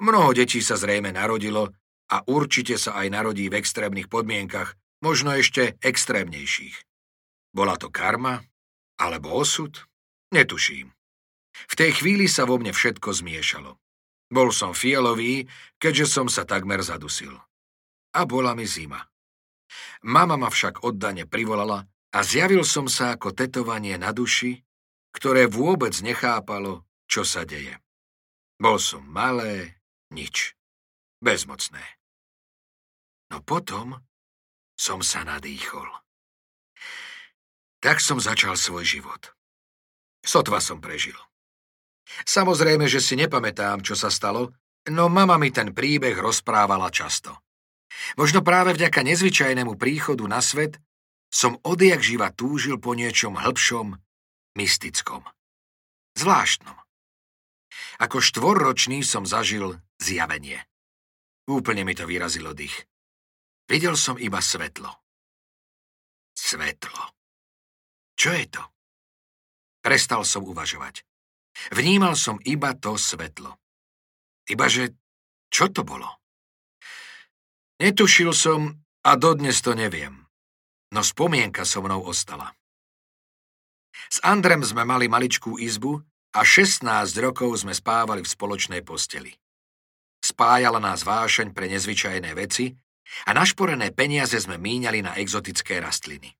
Mnoho 0.00 0.36
detí 0.36 0.60
sa 0.60 0.76
zrejme 0.76 1.12
narodilo 1.12 1.72
a 2.12 2.22
určite 2.26 2.78
sa 2.78 2.98
aj 3.02 3.06
narodí 3.10 3.50
v 3.50 3.58
extrémnych 3.58 4.06
podmienkach, 4.06 4.78
možno 5.02 5.34
ešte 5.34 5.74
extrémnejších. 5.82 6.76
Bola 7.54 7.74
to 7.80 7.88
karma 7.88 8.44
alebo 9.00 9.32
osud? 9.32 9.72
Netuším. 10.32 10.92
V 11.56 11.74
tej 11.74 11.96
chvíli 11.96 12.28
sa 12.28 12.44
vo 12.44 12.60
mne 12.60 12.74
všetko 12.74 13.16
zmiešalo. 13.16 13.80
Bol 14.28 14.50
som 14.50 14.74
fialový, 14.74 15.46
keďže 15.78 16.06
som 16.10 16.26
sa 16.26 16.42
takmer 16.42 16.82
zadusil. 16.82 17.32
A 18.12 18.20
bola 18.26 18.52
mi 18.58 18.66
zima. 18.66 19.00
Mama 20.02 20.36
ma 20.36 20.50
však 20.50 20.82
oddane 20.82 21.24
privolala 21.24 21.86
a 22.12 22.18
zjavil 22.20 22.66
som 22.66 22.90
sa 22.90 23.14
ako 23.14 23.32
tetovanie 23.32 23.96
na 23.96 24.10
duši, 24.10 24.62
ktoré 25.14 25.48
vôbec 25.48 25.96
nechápalo, 26.04 26.84
čo 27.08 27.24
sa 27.24 27.46
deje. 27.48 27.78
Bol 28.60 28.76
som 28.76 29.04
malé, 29.04 29.80
nič. 30.12 30.56
Bezmocné. 31.24 31.95
No 33.32 33.42
potom 33.42 33.98
som 34.76 35.00
sa 35.02 35.24
nadýchol. 35.26 35.88
Tak 37.80 37.98
som 37.98 38.22
začal 38.22 38.54
svoj 38.54 38.84
život. 38.84 39.34
Sotva 40.22 40.58
som 40.58 40.82
prežil. 40.82 41.16
Samozrejme, 42.26 42.86
že 42.86 43.02
si 43.02 43.18
nepamätám, 43.18 43.82
čo 43.82 43.98
sa 43.98 44.10
stalo, 44.10 44.54
no 44.90 45.10
mama 45.10 45.38
mi 45.38 45.50
ten 45.50 45.74
príbeh 45.74 46.14
rozprávala 46.14 46.90
často. 46.90 47.34
Možno 48.14 48.42
práve 48.42 48.74
vďaka 48.74 49.02
nezvyčajnému 49.02 49.74
príchodu 49.78 50.22
na 50.26 50.38
svet 50.42 50.78
som 51.32 51.58
odjak 51.66 52.00
živa 52.02 52.30
túžil 52.30 52.78
po 52.78 52.94
niečom 52.94 53.34
hĺbšom, 53.34 53.98
mystickom. 54.54 55.26
Zvláštnom. 56.16 56.78
Ako 58.00 58.22
štvorročný 58.22 59.02
som 59.02 59.28
zažil 59.28 59.76
zjavenie. 60.00 60.64
Úplne 61.46 61.82
mi 61.84 61.94
to 61.94 62.08
vyrazilo 62.08 62.56
dých. 62.56 62.88
Videl 63.66 63.98
som 63.98 64.14
iba 64.14 64.38
svetlo. 64.38 64.90
Svetlo. 66.38 67.02
Čo 68.14 68.30
je 68.30 68.46
to? 68.46 68.62
Prestal 69.82 70.22
som 70.22 70.46
uvažovať. 70.46 71.02
Vnímal 71.74 72.14
som 72.14 72.38
iba 72.46 72.78
to 72.78 72.94
svetlo. 72.94 73.58
Ibaže, 74.46 74.94
čo 75.50 75.66
to 75.74 75.82
bolo? 75.82 76.06
Netušil 77.82 78.30
som 78.30 78.86
a 79.02 79.10
dodnes 79.18 79.58
to 79.58 79.74
neviem. 79.74 80.26
No 80.94 81.02
spomienka 81.02 81.66
so 81.66 81.82
mnou 81.82 82.06
ostala. 82.06 82.54
S 84.06 84.22
Andrem 84.22 84.62
sme 84.62 84.86
mali 84.86 85.10
maličkú 85.10 85.58
izbu 85.58 85.98
a 86.38 86.40
16 86.46 86.86
rokov 87.18 87.66
sme 87.66 87.74
spávali 87.74 88.22
v 88.22 88.30
spoločnej 88.30 88.82
posteli. 88.86 89.34
Spájala 90.22 90.78
nás 90.78 91.02
vášeň 91.02 91.50
pre 91.50 91.66
nezvyčajné 91.66 92.30
veci 92.38 92.70
a 93.26 93.30
našporené 93.34 93.94
peniaze 93.94 94.36
sme 94.36 94.58
míňali 94.60 95.02
na 95.04 95.12
exotické 95.16 95.78
rastliny. 95.78 96.34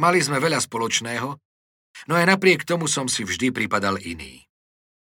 Mali 0.00 0.18
sme 0.22 0.40
veľa 0.40 0.62
spoločného 0.62 1.36
No 2.08 2.16
aj 2.16 2.26
napriek 2.36 2.64
tomu 2.64 2.88
som 2.88 3.10
si 3.10 3.26
vždy 3.26 3.52
pripadal 3.52 4.00
iný. 4.00 4.46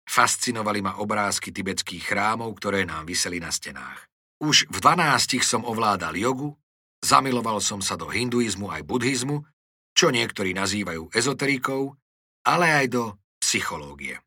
Fascinovali 0.07 0.81
ma 0.81 0.97
obrázky 0.99 1.53
tibetských 1.53 2.11
chrámov, 2.11 2.57
ktoré 2.57 2.83
nám 2.83 3.05
vyseli 3.05 3.37
na 3.37 3.53
stenách. 3.53 4.09
Už 4.41 4.65
v 4.67 4.77
dvanástich 4.81 5.45
som 5.45 5.61
ovládal 5.61 6.17
jogu, 6.17 6.57
zamiloval 7.05 7.61
som 7.61 7.79
sa 7.79 7.93
do 7.93 8.09
hinduizmu 8.09 8.73
aj 8.73 8.81
buddhizmu, 8.81 9.45
čo 9.93 10.09
niektorí 10.09 10.57
nazývajú 10.57 11.13
ezoterikou, 11.13 11.93
ale 12.41 12.65
aj 12.73 12.85
do 12.89 13.03
psychológie. 13.37 14.17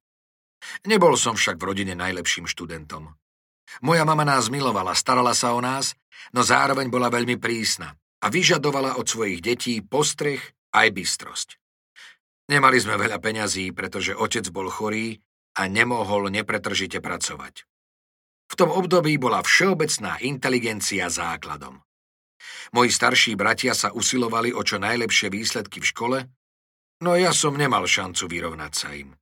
Nebol 0.86 1.18
som 1.18 1.34
však 1.34 1.58
v 1.58 1.66
rodine 1.66 1.94
najlepším 1.98 2.46
študentom. 2.46 3.18
Moja 3.82 4.04
mama 4.06 4.22
nás 4.22 4.52
milovala, 4.52 4.94
starala 4.94 5.32
sa 5.32 5.56
o 5.56 5.60
nás, 5.60 5.96
no 6.32 6.44
zároveň 6.44 6.88
bola 6.88 7.10
veľmi 7.10 7.40
prísna 7.40 7.92
a 8.22 8.26
vyžadovala 8.32 8.96
od 8.96 9.06
svojich 9.08 9.40
detí 9.44 9.80
postreh 9.84 10.40
aj 10.72 10.88
bystrosť. 10.94 11.48
Nemali 12.48 12.76
sme 12.76 13.00
veľa 13.00 13.18
peňazí, 13.20 13.72
pretože 13.72 14.12
otec 14.12 14.44
bol 14.52 14.68
chorý 14.68 15.16
a 15.56 15.64
nemohol 15.64 16.28
nepretržite 16.28 17.00
pracovať. 17.00 17.64
V 18.52 18.54
tom 18.54 18.68
období 18.68 19.16
bola 19.16 19.40
všeobecná 19.40 20.20
inteligencia 20.20 21.08
základom. 21.08 21.80
Moji 22.76 22.90
starší 22.92 23.32
bratia 23.40 23.72
sa 23.72 23.96
usilovali 23.96 24.52
o 24.52 24.60
čo 24.60 24.76
najlepšie 24.76 25.32
výsledky 25.32 25.80
v 25.80 25.88
škole, 25.88 26.18
no 27.00 27.16
ja 27.16 27.32
som 27.32 27.56
nemal 27.56 27.88
šancu 27.88 28.28
vyrovnať 28.28 28.72
sa 28.76 28.92
im. 28.92 29.16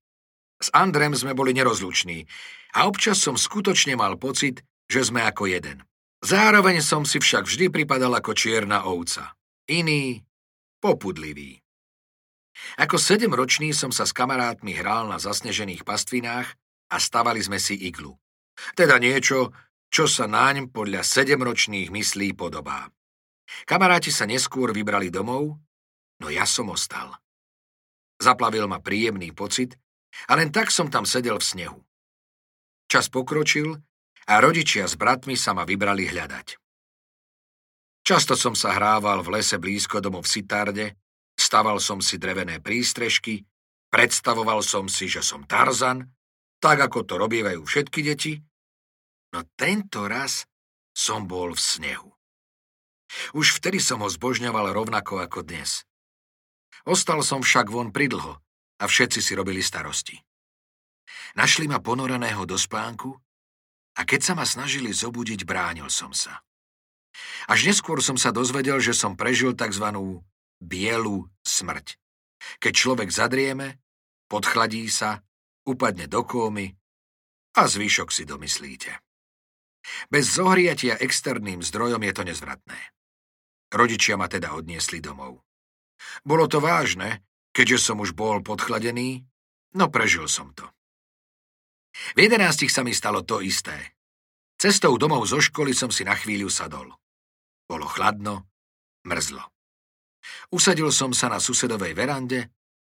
S 0.63 0.71
Andrem 0.71 1.11
sme 1.19 1.35
boli 1.35 1.51
nerozluční 1.51 2.23
a 2.79 2.87
občas 2.87 3.19
som 3.19 3.35
skutočne 3.35 3.99
mal 3.99 4.15
pocit, 4.15 4.63
že 4.87 5.03
sme 5.03 5.27
ako 5.27 5.51
jeden. 5.51 5.83
Zároveň 6.23 6.79
som 6.79 7.03
si 7.03 7.19
však 7.19 7.51
vždy 7.51 7.67
pripadal 7.75 8.15
ako 8.15 8.31
čierna 8.31 8.87
ovca. 8.87 9.35
Iný, 9.67 10.23
popudlivý. 10.79 11.59
Ako 12.79 12.95
sedemročný 12.95 13.75
som 13.75 13.91
sa 13.91 14.07
s 14.07 14.15
kamarátmi 14.15 14.71
hral 14.79 15.11
na 15.11 15.19
zasnežených 15.19 15.83
pastvinách 15.83 16.55
a 16.95 16.97
stavali 17.03 17.43
sme 17.43 17.59
si 17.59 17.75
iglu. 17.75 18.15
Teda 18.79 19.03
niečo, 19.03 19.51
čo 19.91 20.07
sa 20.07 20.31
naň 20.31 20.71
podľa 20.71 21.03
sedemročných 21.03 21.91
myslí 21.91 22.39
podobá. 22.39 22.87
Kamaráti 23.67 24.15
sa 24.15 24.31
neskôr 24.31 24.71
vybrali 24.71 25.11
domov, 25.11 25.59
no 26.23 26.27
ja 26.31 26.47
som 26.47 26.71
ostal. 26.71 27.19
Zaplavil 28.23 28.71
ma 28.71 28.79
príjemný 28.79 29.35
pocit 29.35 29.75
a 30.29 30.33
len 30.37 30.53
tak 30.53 30.69
som 30.71 30.93
tam 30.93 31.09
sedel 31.09 31.41
v 31.41 31.45
snehu. 31.45 31.79
Čas 32.89 33.09
pokročil 33.09 33.79
a 34.29 34.35
rodičia 34.39 34.85
s 34.85 34.95
bratmi 34.95 35.35
sa 35.35 35.57
ma 35.57 35.65
vybrali 35.65 36.09
hľadať. 36.09 36.61
Často 38.03 38.35
som 38.35 38.53
sa 38.53 38.75
hrával 38.75 39.23
v 39.23 39.39
lese 39.39 39.57
blízko 39.57 40.03
domov 40.03 40.27
v 40.27 40.33
Sitarde 40.35 40.87
Staval 41.37 41.81
som 41.81 41.99
si 42.05 42.21
drevené 42.21 42.61
prístrežky, 42.61 43.45
predstavoval 43.89 44.61
som 44.61 44.89
si, 44.89 45.09
že 45.09 45.25
som 45.25 45.45
Tarzan, 45.49 46.13
tak 46.61 46.81
ako 46.81 47.03
to 47.09 47.15
robievajú 47.19 47.65
všetky 47.65 48.01
deti, 48.05 48.39
no 49.33 49.43
tento 49.57 50.07
raz 50.07 50.47
som 50.93 51.25
bol 51.25 51.57
v 51.57 51.61
snehu. 51.61 52.11
Už 53.37 53.61
vtedy 53.61 53.81
som 53.81 54.01
ho 54.01 54.09
zbožňoval 54.09 54.73
rovnako 54.73 55.21
ako 55.21 55.45
dnes. 55.45 55.85
Ostal 56.89 57.21
som 57.21 57.45
však 57.45 57.69
von 57.69 57.93
pridlho 57.93 58.41
a 58.83 58.85
všetci 58.91 59.23
si 59.23 59.33
robili 59.39 59.63
starosti. 59.63 60.19
Našli 61.39 61.71
ma 61.71 61.79
ponoreného 61.79 62.43
do 62.43 62.59
spánku 62.59 63.15
a 63.97 64.01
keď 64.03 64.21
sa 64.21 64.33
ma 64.35 64.43
snažili 64.43 64.91
zobudiť, 64.91 65.47
bránil 65.47 65.87
som 65.87 66.11
sa. 66.11 66.43
Až 67.47 67.69
neskôr 67.71 68.03
som 68.03 68.19
sa 68.19 68.35
dozvedel, 68.35 68.83
že 68.83 68.97
som 68.97 69.15
prežil 69.15 69.55
tzv. 69.55 69.87
bielu 70.59 71.17
smrť. 71.45 71.97
Keď 72.59 72.73
človek 72.75 73.09
zadrieme, 73.13 73.79
podchladí 74.27 74.89
sa, 74.91 75.23
upadne 75.63 76.11
do 76.11 76.27
kómy 76.27 76.75
a 77.55 77.63
zvyšok 77.69 78.09
si 78.11 78.27
domyslíte. 78.27 78.91
Bez 80.11 80.39
zohriatia 80.39 80.99
externým 80.99 81.63
zdrojom 81.63 82.03
je 82.03 82.13
to 82.15 82.23
nezvratné. 82.27 82.81
Rodičia 83.73 84.19
ma 84.19 84.27
teda 84.27 84.55
odniesli 84.57 85.01
domov. 85.01 85.43
Bolo 86.27 86.51
to 86.51 86.59
vážne, 86.59 87.23
keďže 87.53 87.79
som 87.93 88.01
už 88.01 88.17
bol 88.17 88.41
podchladený, 88.41 89.23
no 89.77 89.89
prežil 89.93 90.29
som 90.29 90.53
to. 90.57 90.65
V 92.17 92.19
jedenástich 92.25 92.73
sa 92.73 92.81
mi 92.81 92.97
stalo 92.97 93.21
to 93.23 93.45
isté. 93.45 93.97
Cestou 94.57 94.97
domov 94.97 95.29
zo 95.29 95.41
školy 95.41 95.77
som 95.77 95.93
si 95.93 96.05
na 96.09 96.17
chvíľu 96.17 96.49
sadol. 96.49 96.89
Bolo 97.69 97.87
chladno, 97.89 98.49
mrzlo. 99.05 99.45
Usadil 100.55 100.89
som 100.95 101.13
sa 101.13 101.29
na 101.29 101.43
susedovej 101.43 101.93
verande 101.93 102.49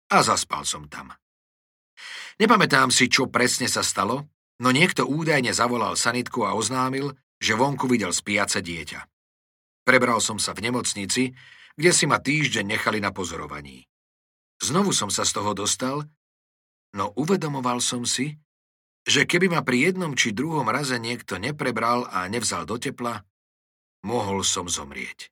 a 0.09 0.19
zaspal 0.25 0.65
som 0.65 0.89
tam. 0.89 1.13
Nepamätám 2.39 2.89
si, 2.89 3.11
čo 3.11 3.27
presne 3.27 3.67
sa 3.67 3.83
stalo, 3.83 4.31
no 4.63 4.69
niekto 4.71 5.05
údajne 5.05 5.51
zavolal 5.51 5.99
sanitku 5.99 6.47
a 6.47 6.55
oznámil, 6.55 7.13
že 7.39 7.55
vonku 7.55 7.87
videl 7.87 8.11
spiace 8.11 8.59
dieťa. 8.59 8.99
Prebral 9.83 10.19
som 10.19 10.39
sa 10.39 10.51
v 10.55 10.69
nemocnici, 10.71 11.31
kde 11.75 11.91
si 11.95 12.05
ma 12.07 12.19
týždeň 12.19 12.65
nechali 12.75 12.99
na 12.99 13.15
pozorovaní. 13.15 13.87
Znovu 14.59 14.91
som 14.91 15.07
sa 15.07 15.23
z 15.23 15.39
toho 15.39 15.55
dostal, 15.55 16.03
no 16.91 17.15
uvedomoval 17.15 17.79
som 17.79 18.03
si, 18.03 18.35
že 19.07 19.23
keby 19.23 19.47
ma 19.47 19.63
pri 19.63 19.89
jednom 19.89 20.11
či 20.13 20.35
druhom 20.35 20.67
raze 20.67 20.99
niekto 20.99 21.39
neprebral 21.39 22.05
a 22.11 22.27
nevzal 22.27 22.67
do 22.67 22.75
tepla, 22.75 23.23
mohol 24.03 24.43
som 24.43 24.67
zomrieť. 24.67 25.31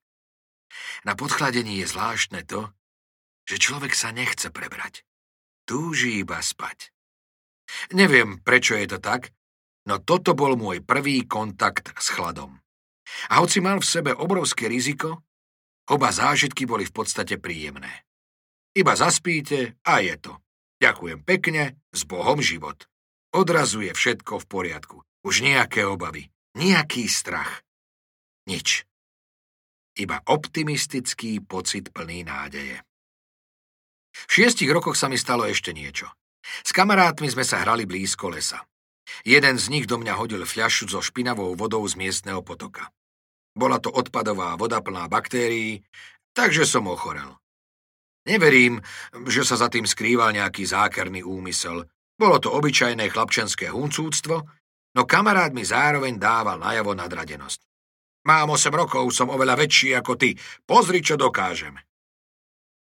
Na 1.03 1.13
podchladení 1.19 1.83
je 1.83 1.91
zvláštne 1.91 2.47
to, 2.47 2.71
že 3.47 3.59
človek 3.59 3.95
sa 3.95 4.15
nechce 4.15 4.51
prebrať. 4.51 5.03
Túži 5.67 6.23
iba 6.23 6.39
spať. 6.39 6.95
Neviem, 7.91 8.39
prečo 8.39 8.79
je 8.79 8.87
to 8.95 8.99
tak, 9.03 9.35
no 9.87 9.99
toto 9.99 10.31
bol 10.31 10.55
môj 10.55 10.79
prvý 10.83 11.27
kontakt 11.27 11.91
s 11.99 12.15
chladom. 12.15 12.63
A 13.31 13.43
hoci 13.43 13.59
mal 13.59 13.83
v 13.83 13.87
sebe 13.87 14.11
obrovské 14.15 14.71
riziko, 14.71 15.23
oba 15.91 16.11
zážitky 16.11 16.63
boli 16.63 16.87
v 16.87 16.95
podstate 16.95 17.39
príjemné. 17.39 18.06
Iba 18.77 18.93
zaspíte 18.93 19.73
a 19.81 20.05
je 20.05 20.13
to. 20.21 20.37
Ďakujem 20.77 21.25
pekne, 21.25 21.81
s 21.89 22.05
Bohom 22.05 22.37
život. 22.37 22.85
Odrazu 23.33 23.81
je 23.81 23.89
všetko 23.89 24.37
v 24.37 24.45
poriadku. 24.45 24.97
Už 25.25 25.41
nejaké 25.41 25.81
obavy, 25.81 26.29
nejaký 26.53 27.09
strach. 27.09 27.65
Nič. 28.45 28.85
Iba 29.97 30.21
optimistický 30.29 31.41
pocit 31.41 31.89
plný 31.89 32.21
nádeje. 32.21 32.85
V 34.13 34.29
šiestich 34.29 34.69
rokoch 34.69 34.93
sa 34.93 35.09
mi 35.09 35.17
stalo 35.17 35.49
ešte 35.49 35.73
niečo. 35.73 36.13
S 36.61 36.69
kamarátmi 36.69 37.33
sme 37.33 37.41
sa 37.41 37.65
hrali 37.65 37.89
blízko 37.89 38.29
lesa. 38.29 38.61
Jeden 39.25 39.57
z 39.57 39.73
nich 39.73 39.89
do 39.89 39.97
mňa 39.97 40.13
hodil 40.21 40.45
fľašu 40.45 40.85
so 40.85 41.01
špinavou 41.01 41.57
vodou 41.57 41.81
z 41.89 41.97
miestneho 41.97 42.45
potoka. 42.45 42.93
Bola 43.57 43.81
to 43.81 43.89
odpadová 43.89 44.53
voda 44.53 44.85
plná 44.85 45.09
baktérií, 45.09 45.81
takže 46.37 46.69
som 46.69 46.85
ochorel. 46.85 47.41
Neverím, 48.27 48.83
že 49.23 49.47
sa 49.47 49.55
za 49.55 49.71
tým 49.71 49.87
skrýval 49.87 50.35
nejaký 50.35 50.67
zákerný 50.67 51.23
úmysel. 51.23 51.87
Bolo 52.19 52.37
to 52.43 52.51
obyčajné 52.51 53.07
chlapčenské 53.07 53.71
huncúctvo, 53.71 54.43
no 54.99 55.01
kamarát 55.07 55.55
mi 55.55 55.63
zároveň 55.63 56.19
dával 56.19 56.59
najavo 56.59 56.91
nadradenosť. 56.91 57.63
Mám 58.27 58.59
8 58.59 58.67
rokov, 58.75 59.07
som 59.15 59.31
oveľa 59.31 59.55
väčší 59.55 59.95
ako 59.95 60.19
ty. 60.19 60.35
Pozri, 60.67 60.99
čo 60.99 61.15
dokážem. 61.15 61.79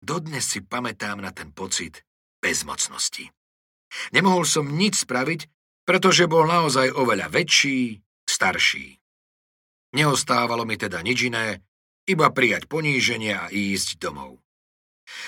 Dodnes 0.01 0.49
si 0.49 0.65
pamätám 0.65 1.21
na 1.21 1.29
ten 1.29 1.53
pocit 1.53 2.01
bezmocnosti. 2.41 3.29
Nemohol 4.15 4.49
som 4.49 4.65
nič 4.65 5.05
spraviť, 5.05 5.45
pretože 5.85 6.25
bol 6.25 6.49
naozaj 6.49 6.89
oveľa 6.95 7.29
väčší, 7.29 8.01
starší. 8.25 8.97
Neostávalo 9.93 10.65
mi 10.65 10.79
teda 10.79 11.01
nič 11.05 11.29
iné, 11.29 11.61
iba 12.09 12.33
prijať 12.33 12.65
poníženie 12.65 13.33
a 13.37 13.45
ísť 13.53 14.01
domov. 14.01 14.41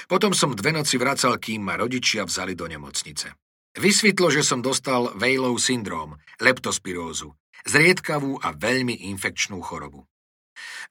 Potom 0.05 0.35
som 0.35 0.53
dve 0.55 0.73
noci 0.75 0.99
vracal, 0.99 1.37
kým 1.37 1.65
ma 1.65 1.77
rodičia 1.77 2.25
vzali 2.27 2.53
do 2.53 2.67
nemocnice. 2.69 3.33
Vysvetlo, 3.79 4.27
že 4.27 4.43
som 4.43 4.59
dostal 4.59 5.15
Vejlov 5.15 5.55
syndróm, 5.63 6.19
leptospirózu, 6.43 7.31
zriedkavú 7.63 8.41
a 8.43 8.51
veľmi 8.51 9.07
infekčnú 9.15 9.63
chorobu. 9.63 10.03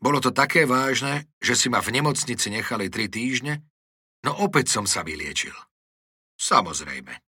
Bolo 0.01 0.19
to 0.25 0.33
také 0.33 0.65
vážne, 0.65 1.29
že 1.45 1.53
si 1.53 1.69
ma 1.69 1.85
v 1.85 2.01
nemocnici 2.01 2.49
nechali 2.49 2.89
tri 2.89 3.13
týždne, 3.13 3.61
no 4.25 4.33
opäť 4.41 4.73
som 4.73 4.89
sa 4.89 5.05
vyliečil. 5.05 5.53
Samozrejme. 6.41 7.21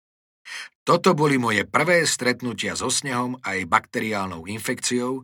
Toto 0.83 1.15
boli 1.15 1.39
moje 1.39 1.69
prvé 1.69 2.03
stretnutia 2.09 2.75
so 2.75 2.91
snehom 2.91 3.39
aj 3.45 3.69
bakteriálnou 3.69 4.49
infekciou, 4.51 5.23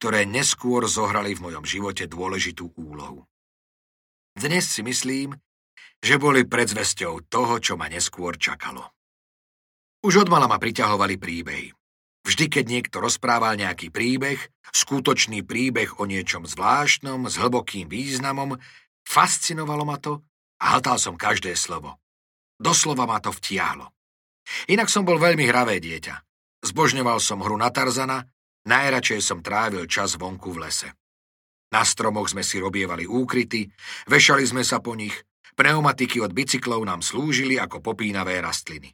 ktoré 0.00 0.26
neskôr 0.26 0.82
zohrali 0.90 1.38
v 1.38 1.46
mojom 1.46 1.62
živote 1.62 2.10
dôležitú 2.10 2.74
úlohu. 2.74 3.22
Dnes 4.34 4.66
si 4.66 4.82
myslím, 4.82 5.36
že 6.02 6.18
boli 6.18 6.42
predzvesťou 6.42 7.30
toho, 7.30 7.54
čo 7.62 7.78
ma 7.78 7.86
neskôr 7.86 8.34
čakalo. 8.34 8.90
Už 10.02 10.26
odmala 10.26 10.50
ma 10.50 10.58
priťahovali 10.58 11.14
príbehy. 11.14 11.70
Vždy, 12.26 12.44
keď 12.50 12.64
niekto 12.66 12.96
rozprával 12.98 13.54
nejaký 13.54 13.94
príbeh, 13.94 14.38
skutočný 14.74 15.46
príbeh 15.46 16.02
o 16.02 16.06
niečom 16.06 16.42
zvláštnom, 16.46 17.30
s 17.30 17.38
hlbokým 17.38 17.86
významom, 17.86 18.58
fascinovalo 19.06 19.86
ma 19.86 19.98
to 19.98 20.22
a 20.58 20.78
hltal 20.78 20.98
som 20.98 21.14
každé 21.14 21.54
slovo. 21.54 21.98
Doslova 22.58 23.06
ma 23.06 23.18
to 23.18 23.34
vtiahlo. 23.34 23.90
Inak 24.70 24.90
som 24.90 25.06
bol 25.06 25.18
veľmi 25.22 25.46
hravé 25.46 25.78
dieťa. 25.82 26.14
Zbožňoval 26.62 27.18
som 27.18 27.42
hru 27.42 27.58
na 27.58 27.70
Tarzana, 27.74 28.26
najradšej 28.66 29.22
som 29.22 29.38
trávil 29.42 29.86
čas 29.90 30.14
vonku 30.14 30.54
v 30.54 30.66
lese. 30.66 30.94
Na 31.74 31.82
stromoch 31.82 32.30
sme 32.30 32.46
si 32.46 32.62
robievali 32.62 33.06
úkryty, 33.06 33.66
vešali 34.06 34.46
sme 34.46 34.62
sa 34.62 34.78
po 34.78 34.94
nich, 34.94 35.14
Pneumatiky 35.52 36.18
od 36.24 36.32
bicyklov 36.32 36.80
nám 36.88 37.04
slúžili 37.04 37.60
ako 37.60 37.84
popínavé 37.84 38.40
rastliny. 38.40 38.88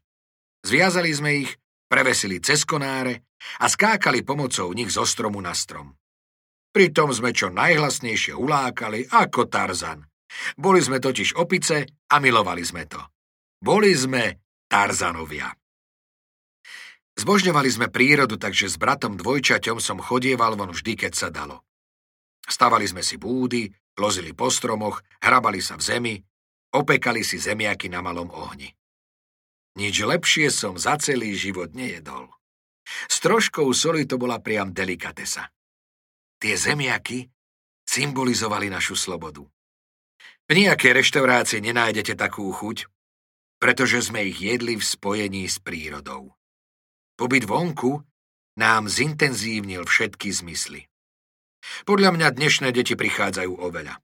Zviazali 0.66 1.14
sme 1.14 1.46
ich, 1.46 1.54
prevesili 1.86 2.42
cez 2.42 2.66
konáre 2.66 3.30
a 3.62 3.70
skákali 3.70 4.26
pomocou 4.26 4.74
nich 4.74 4.90
zo 4.90 5.06
stromu 5.06 5.38
na 5.38 5.54
strom. 5.54 5.94
Pritom 6.74 7.14
sme 7.14 7.30
čo 7.32 7.48
najhlasnejšie 7.48 8.34
ulákali 8.34 9.08
ako 9.08 9.46
Tarzan. 9.46 10.02
Boli 10.58 10.82
sme 10.84 11.00
totiž 11.00 11.38
opice 11.40 11.88
a 12.10 12.20
milovali 12.20 12.60
sme 12.66 12.84
to. 12.84 13.00
Boli 13.58 13.94
sme 13.96 14.42
Tarzanovia. 14.68 15.48
Zbožňovali 17.18 17.70
sme 17.72 17.86
prírodu, 17.90 18.38
takže 18.38 18.70
s 18.70 18.78
bratom 18.78 19.18
dvojčaťom 19.18 19.82
som 19.82 19.98
chodieval 19.98 20.54
von 20.54 20.70
vždy, 20.70 20.94
keď 20.94 21.12
sa 21.18 21.28
dalo. 21.34 21.66
Stavali 22.46 22.86
sme 22.86 23.02
si 23.02 23.18
búdy, 23.18 23.66
lozili 23.98 24.30
po 24.30 24.46
stromoch, 24.46 25.02
hrabali 25.18 25.58
sa 25.58 25.74
v 25.74 25.82
zemi, 25.82 26.14
Opekali 26.68 27.24
si 27.24 27.40
zemiaky 27.40 27.88
na 27.88 28.04
malom 28.04 28.28
ohni. 28.28 28.76
Nič 29.80 30.04
lepšie 30.04 30.52
som 30.52 30.76
za 30.76 31.00
celý 31.00 31.32
život 31.32 31.72
nejedol. 31.72 32.28
S 33.08 33.24
troškou 33.24 33.68
soli 33.72 34.04
to 34.04 34.20
bola 34.20 34.42
priam 34.42 34.74
delikatesa. 34.74 35.48
Tie 36.36 36.54
zemiaky 36.56 37.24
symbolizovali 37.88 38.68
našu 38.68 38.98
slobodu. 38.98 39.44
V 40.48 40.52
nejakej 40.52 40.92
reštaurácii 41.04 41.60
nenájdete 41.60 42.16
takú 42.16 42.48
chuť, 42.52 42.88
pretože 43.60 44.08
sme 44.08 44.28
ich 44.28 44.40
jedli 44.40 44.76
v 44.76 44.84
spojení 44.84 45.44
s 45.48 45.60
prírodou. 45.60 46.36
Pobyt 47.16 47.44
vonku 47.44 48.04
nám 48.56 48.88
zintenzívnil 48.88 49.84
všetky 49.84 50.32
zmysly. 50.32 50.88
Podľa 51.84 52.14
mňa 52.16 52.28
dnešné 52.32 52.68
deti 52.72 52.96
prichádzajú 52.96 53.52
oveľa 53.60 54.00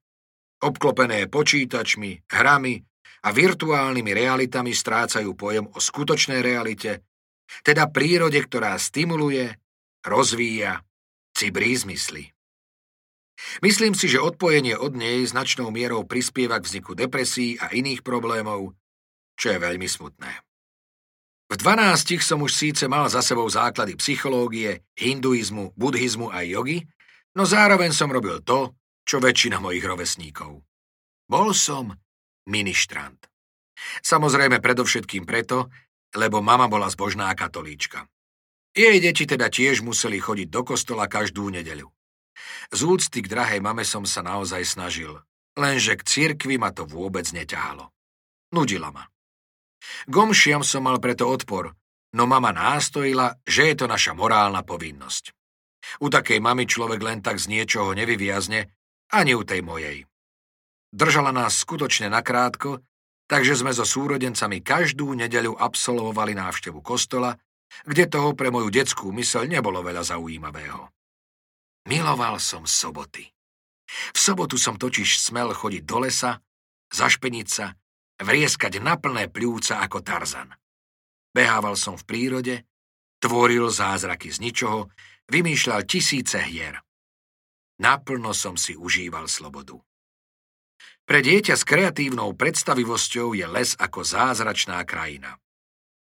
obklopené 0.65 1.29
počítačmi, 1.29 2.25
hrami 2.33 2.81
a 3.25 3.29
virtuálnymi 3.33 4.11
realitami 4.13 4.73
strácajú 4.73 5.37
pojem 5.37 5.69
o 5.69 5.79
skutočnej 5.79 6.41
realite, 6.41 7.05
teda 7.61 7.89
prírode, 7.93 8.41
ktorá 8.41 8.77
stimuluje, 8.81 9.53
rozvíja, 10.05 10.81
cibrí 11.37 11.77
zmysly. 11.77 12.35
Myslím 13.61 13.93
si, 13.99 14.07
že 14.07 14.23
odpojenie 14.23 14.79
od 14.79 14.95
nej 14.95 15.27
značnou 15.27 15.69
mierou 15.75 16.07
prispieva 16.07 16.57
k 16.63 16.67
vzniku 16.71 16.95
depresí 16.95 17.59
a 17.59 17.73
iných 17.75 18.01
problémov, 18.07 18.73
čo 19.35 19.53
je 19.53 19.59
veľmi 19.59 19.89
smutné. 19.91 20.33
V 21.51 21.55
dvanástich 21.61 22.25
som 22.25 22.41
už 22.41 22.57
síce 22.57 22.85
mal 22.89 23.05
za 23.11 23.21
sebou 23.21 23.45
základy 23.47 23.99
psychológie, 24.01 24.81
hinduizmu, 24.97 25.77
buddhizmu 25.77 26.33
a 26.33 26.41
jogy, 26.47 26.89
no 27.37 27.45
zároveň 27.45 27.93
som 27.93 28.09
robil 28.09 28.41
to, 28.41 28.73
čo 29.05 29.21
väčšina 29.21 29.61
mojich 29.61 29.85
rovesníkov. 29.85 30.65
Bol 31.29 31.49
som 31.57 31.93
ministrant. 32.49 33.21
Samozrejme 34.05 34.61
predovšetkým 34.61 35.25
preto, 35.29 35.73
lebo 36.17 36.41
mama 36.41 36.69
bola 36.69 36.89
zbožná 36.89 37.33
katolíčka. 37.33 38.07
Jej 38.75 38.99
deti 38.99 39.25
teda 39.25 39.49
tiež 39.49 39.87
museli 39.87 40.19
chodiť 40.19 40.49
do 40.51 40.63
kostola 40.67 41.07
každú 41.07 41.47
nedeľu. 41.49 41.91
Z 42.75 42.81
úcty 42.83 43.23
k 43.23 43.31
drahej 43.31 43.61
mame 43.63 43.87
som 43.87 44.03
sa 44.03 44.23
naozaj 44.27 44.67
snažil, 44.67 45.23
lenže 45.55 45.95
k 45.95 46.03
cirkvi 46.03 46.59
ma 46.59 46.75
to 46.75 46.83
vôbec 46.83 47.23
neťahalo. 47.31 47.95
Nudila 48.51 48.91
ma. 48.91 49.07
Gomšiam 50.11 50.67
som 50.67 50.87
mal 50.87 50.99
preto 50.99 51.31
odpor, 51.31 51.71
no 52.19 52.27
mama 52.27 52.51
nástojila, 52.51 53.39
že 53.47 53.71
je 53.71 53.75
to 53.79 53.87
naša 53.87 54.17
morálna 54.17 54.67
povinnosť. 54.67 55.31
U 56.03 56.11
takej 56.11 56.41
mamy 56.41 56.67
človek 56.67 57.01
len 57.05 57.19
tak 57.21 57.39
z 57.39 57.53
niečoho 57.53 57.93
nevyviazne, 57.93 58.73
ani 59.15 59.39
u 59.39 59.47
tej 59.47 59.63
mojej. 59.63 60.03
Držala 60.91 61.31
nás 61.31 61.59
skutočne 61.63 62.11
nakrátko, 62.11 62.83
takže 63.31 63.59
sme 63.59 63.71
so 63.71 63.87
súrodencami 63.87 64.63
každú 64.63 65.15
nedeľu 65.15 65.55
absolvovali 65.59 66.35
návštevu 66.35 66.83
kostola, 66.83 67.39
kde 67.83 68.07
toho 68.07 68.35
pre 68.39 68.55
moju 68.55 68.71
detskú 68.71 69.11
myseľ 69.11 69.51
nebolo 69.51 69.83
veľa 69.83 70.03
zaujímavého. 70.07 70.91
Miloval 71.91 72.39
som 72.39 72.63
soboty. 72.63 73.27
V 74.15 74.19
sobotu 74.19 74.57
som 74.57 74.79
totiž 74.79 75.19
smel 75.19 75.51
chodiť 75.53 75.83
do 75.83 75.99
lesa, 76.07 76.39
zašpeniť 76.95 77.49
sa, 77.51 77.75
vrieskať 78.23 78.79
na 78.79 78.95
plné 78.95 79.27
pľúca 79.29 79.83
ako 79.83 79.99
Tarzan. 80.01 80.55
Behával 81.35 81.75
som 81.75 81.99
v 81.99 82.07
prírode, 82.07 82.55
tvoril 83.19 83.67
zázraky 83.67 84.31
z 84.31 84.39
ničoho, 84.39 84.93
vymýšľal 85.27 85.83
tisíce 85.89 86.39
hier. 86.47 86.84
Naplno 87.81 88.31
som 88.37 88.55
si 88.55 88.79
užíval 88.79 89.27
slobodu. 89.27 89.81
Pre 91.05 91.21
dieťa 91.21 91.55
s 91.59 91.65
kreatívnou 91.67 92.33
predstavivosťou 92.39 93.37
je 93.37 93.47
les 93.49 93.77
ako 93.77 94.01
zázračná 94.03 94.81
krajina. 94.89 95.37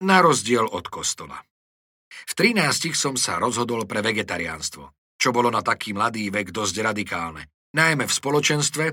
Na 0.04 0.20
rozdiel 0.20 0.66
od 0.66 0.88
kostola. 0.88 1.40
V 2.10 2.32
13 2.36 2.92
som 2.92 3.14
sa 3.14 3.38
rozhodol 3.38 3.86
pre 3.86 4.02
vegetariánstvo 4.02 4.92
čo 5.20 5.36
bolo 5.36 5.52
na 5.52 5.60
taký 5.60 5.92
mladý 5.92 6.32
vek 6.32 6.48
dosť 6.48 6.80
radikálne, 6.80 7.44
najmä 7.76 8.08
v 8.08 8.16
spoločenstve, 8.16 8.84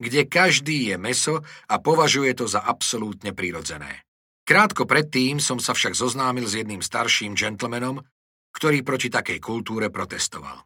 kde 0.00 0.20
každý 0.24 0.90
je 0.90 0.96
meso 0.96 1.44
a 1.68 1.76
považuje 1.76 2.32
to 2.32 2.48
za 2.48 2.64
absolútne 2.64 3.36
prirodzené. 3.36 4.08
Krátko 4.48 4.88
predtým 4.88 5.44
som 5.44 5.60
sa 5.60 5.76
však 5.76 5.92
zoznámil 5.92 6.48
s 6.48 6.56
jedným 6.56 6.80
starším 6.80 7.36
džentlmenom, 7.36 8.00
ktorý 8.56 8.80
proti 8.80 9.12
takej 9.12 9.38
kultúre 9.44 9.92
protestoval. 9.92 10.64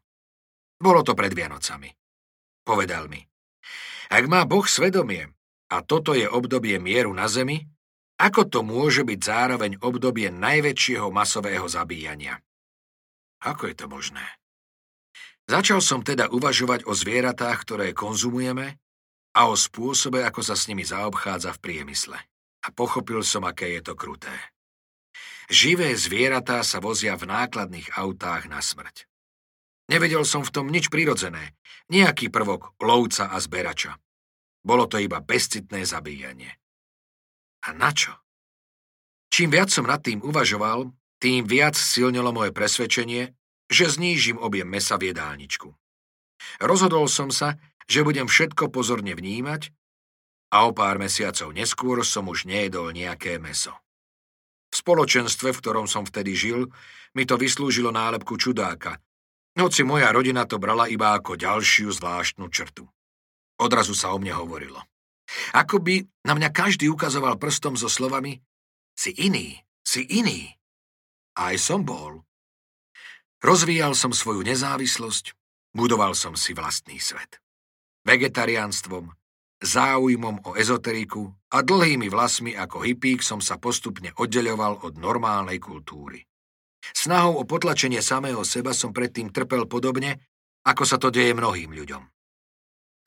Bolo 0.78 1.02
to 1.02 1.18
pred 1.18 1.34
Vianocami. 1.34 1.90
Povedal 2.62 3.10
mi, 3.10 3.18
ak 4.08 4.24
má 4.30 4.46
Boh 4.46 4.64
svedomie 4.64 5.26
a 5.68 5.82
toto 5.82 6.14
je 6.14 6.24
obdobie 6.24 6.78
mieru 6.78 7.12
na 7.12 7.26
zemi, 7.26 7.66
ako 8.18 8.50
to 8.50 8.60
môže 8.66 9.06
byť 9.06 9.20
zároveň 9.20 9.72
obdobie 9.78 10.30
najväčšieho 10.30 11.10
masového 11.10 11.66
zabíjania? 11.70 12.38
Ako 13.42 13.70
je 13.70 13.74
to 13.78 13.86
možné? 13.86 14.26
Začal 15.48 15.80
som 15.80 16.04
teda 16.04 16.28
uvažovať 16.28 16.84
o 16.84 16.92
zvieratách, 16.92 17.58
ktoré 17.64 17.96
konzumujeme 17.96 18.76
a 19.32 19.40
o 19.48 19.56
spôsobe, 19.56 20.20
ako 20.20 20.44
sa 20.44 20.52
s 20.52 20.68
nimi 20.68 20.84
zaobchádza 20.84 21.56
v 21.56 21.62
priemysle. 21.62 22.18
A 22.64 22.68
pochopil 22.68 23.24
som, 23.24 23.48
aké 23.48 23.80
je 23.80 23.82
to 23.88 23.94
kruté. 23.96 24.34
Živé 25.48 25.96
zvieratá 25.96 26.60
sa 26.60 26.84
vozia 26.84 27.16
v 27.16 27.32
nákladných 27.32 27.96
autách 27.96 28.52
na 28.52 28.60
smrť. 28.60 29.07
Nevedel 29.88 30.28
som 30.28 30.44
v 30.44 30.52
tom 30.52 30.68
nič 30.68 30.92
prirodzené, 30.92 31.56
nejaký 31.88 32.28
prvok 32.28 32.76
lovca 32.84 33.32
a 33.32 33.40
zberača. 33.40 33.96
Bolo 34.60 34.84
to 34.84 35.00
iba 35.00 35.24
bezcitné 35.24 35.88
zabíjanie. 35.88 36.52
A 37.64 37.72
na 37.72 37.90
čo? 37.96 38.12
Čím 39.32 39.48
viac 39.48 39.72
som 39.72 39.88
nad 39.88 40.04
tým 40.04 40.20
uvažoval, 40.20 40.92
tým 41.18 41.48
viac 41.48 41.74
silnilo 41.74 42.30
moje 42.36 42.52
presvedčenie, 42.52 43.32
že 43.68 43.88
znížim 43.88 44.36
objem 44.36 44.68
mesa 44.68 45.00
v 45.00 45.12
jedálničku. 45.12 45.72
Rozhodol 46.60 47.08
som 47.08 47.32
sa, 47.32 47.56
že 47.88 48.04
budem 48.04 48.28
všetko 48.28 48.68
pozorne 48.68 49.16
vnímať 49.16 49.72
a 50.52 50.68
o 50.68 50.72
pár 50.72 51.00
mesiacov 51.00 51.52
neskôr 51.52 52.04
som 52.04 52.28
už 52.28 52.44
nejedol 52.44 52.92
nejaké 52.92 53.40
meso. 53.40 53.72
V 54.68 54.84
spoločenstve, 54.84 55.56
v 55.56 55.60
ktorom 55.64 55.86
som 55.88 56.04
vtedy 56.04 56.36
žil, 56.36 56.68
mi 57.16 57.24
to 57.24 57.40
vyslúžilo 57.40 57.88
nálepku 57.88 58.36
čudáka, 58.36 59.00
hoci 59.58 59.82
moja 59.82 60.14
rodina 60.14 60.46
to 60.46 60.62
brala 60.62 60.86
iba 60.86 61.18
ako 61.18 61.34
ďalšiu 61.34 61.90
zvláštnu 61.90 62.46
črtu. 62.48 62.86
Odrazu 63.58 63.94
sa 63.96 64.14
o 64.14 64.18
mne 64.22 64.38
hovorilo. 64.38 64.78
Ako 65.52 65.82
by 65.82 66.06
na 66.24 66.32
mňa 66.38 66.48
každý 66.54 66.88
ukazoval 66.88 67.36
prstom 67.36 67.74
so 67.74 67.90
slovami 67.90 68.40
si 68.94 69.14
iný, 69.18 69.58
si 69.82 70.06
iný. 70.06 70.54
Aj 71.38 71.54
som 71.58 71.82
bol. 71.86 72.22
Rozvíjal 73.38 73.94
som 73.94 74.10
svoju 74.10 74.42
nezávislosť, 74.42 75.34
budoval 75.70 76.18
som 76.18 76.34
si 76.34 76.54
vlastný 76.54 76.98
svet. 76.98 77.38
Vegetariánstvom, 78.02 79.14
záujmom 79.62 80.42
o 80.46 80.50
ezoteriku 80.58 81.30
a 81.50 81.62
dlhými 81.62 82.10
vlasmi 82.10 82.54
ako 82.54 82.82
hippík 82.82 83.22
som 83.22 83.42
sa 83.42 83.58
postupne 83.58 84.14
oddeľoval 84.14 84.86
od 84.86 84.94
normálnej 84.98 85.58
kultúry. 85.58 86.27
Snahou 86.94 87.42
o 87.42 87.44
potlačenie 87.44 88.00
samého 88.02 88.42
seba 88.46 88.72
som 88.72 88.94
predtým 88.94 89.34
trpel 89.34 89.66
podobne, 89.66 90.22
ako 90.64 90.82
sa 90.86 90.96
to 90.96 91.08
deje 91.12 91.34
mnohým 91.34 91.74
ľuďom. 91.74 92.02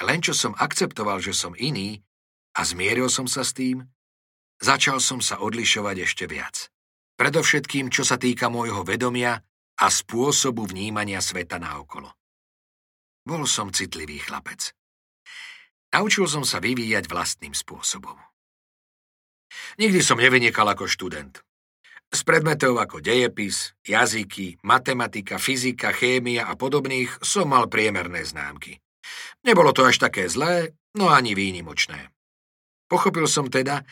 Len 0.02 0.20
čo 0.20 0.34
som 0.34 0.58
akceptoval, 0.58 1.22
že 1.22 1.32
som 1.36 1.54
iný 1.54 2.02
a 2.58 2.66
zmieril 2.66 3.08
som 3.08 3.30
sa 3.30 3.46
s 3.46 3.54
tým, 3.54 3.86
začal 4.58 4.98
som 4.98 5.22
sa 5.22 5.40
odlišovať 5.40 5.96
ešte 6.04 6.26
viac. 6.26 6.74
Predovšetkým, 7.16 7.94
čo 7.94 8.02
sa 8.02 8.18
týka 8.18 8.50
môjho 8.50 8.82
vedomia 8.82 9.38
a 9.78 9.88
spôsobu 9.94 10.66
vnímania 10.66 11.22
sveta 11.22 11.62
naokolo. 11.62 12.10
Bol 13.22 13.46
som 13.46 13.70
citlivý 13.70 14.18
chlapec. 14.18 14.74
Naučil 15.94 16.26
som 16.26 16.42
sa 16.42 16.58
vyvíjať 16.58 17.06
vlastným 17.06 17.54
spôsobom. 17.54 18.18
Nikdy 19.78 20.00
som 20.02 20.18
nevynikal 20.18 20.66
ako 20.66 20.90
študent. 20.90 21.44
Z 22.12 22.28
predmetov 22.28 22.76
ako 22.76 23.00
dejepis, 23.00 23.72
jazyky, 23.88 24.60
matematika, 24.68 25.40
fyzika, 25.40 25.96
chémia 25.96 26.44
a 26.44 26.60
podobných 26.60 27.24
som 27.24 27.48
mal 27.48 27.72
priemerné 27.72 28.28
známky. 28.28 28.84
Nebolo 29.48 29.72
to 29.72 29.88
až 29.88 29.96
také 29.96 30.28
zlé, 30.28 30.76
no 31.00 31.08
ani 31.08 31.32
výnimočné. 31.32 32.12
Pochopil 32.92 33.24
som 33.32 33.48
teda, 33.48 33.88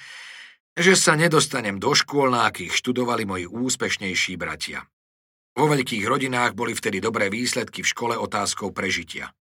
že 0.75 0.99
sa 0.99 1.15
nedostanem 1.15 1.79
do 1.79 1.95
škôl, 1.95 2.27
na 2.27 2.51
akých 2.51 2.75
študovali 2.75 3.23
moji 3.23 3.45
úspešnejší 3.47 4.35
bratia. 4.35 4.83
Vo 5.55 5.71
veľkých 5.71 6.03
rodinách 6.03 6.59
boli 6.59 6.75
vtedy 6.75 6.99
dobré 6.99 7.31
výsledky 7.31 7.83
v 7.83 7.91
škole 7.91 8.15
otázkou 8.19 8.75
prežitia. 8.75 9.31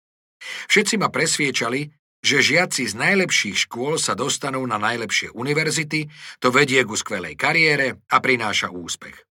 Všetci 0.70 1.02
ma 1.02 1.10
presviečali, 1.10 1.97
že 2.18 2.42
žiaci 2.42 2.90
z 2.90 2.94
najlepších 2.98 3.68
škôl 3.68 3.96
sa 3.96 4.18
dostanú 4.18 4.62
na 4.66 4.76
najlepšie 4.76 5.30
univerzity, 5.34 6.10
to 6.42 6.50
vedie 6.50 6.82
ku 6.82 6.98
skvelej 6.98 7.38
kariére 7.38 8.02
a 8.10 8.16
prináša 8.18 8.74
úspech. 8.74 9.28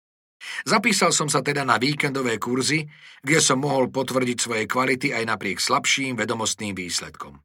Zapísal 0.67 1.15
som 1.15 1.31
sa 1.31 1.39
teda 1.39 1.63
na 1.63 1.79
víkendové 1.79 2.35
kurzy, 2.43 2.91
kde 3.23 3.39
som 3.39 3.63
mohol 3.63 3.95
potvrdiť 3.95 4.39
svoje 4.43 4.65
kvality 4.67 5.15
aj 5.15 5.25
napriek 5.31 5.63
slabším 5.63 6.19
vedomostným 6.19 6.75
výsledkom. 6.75 7.39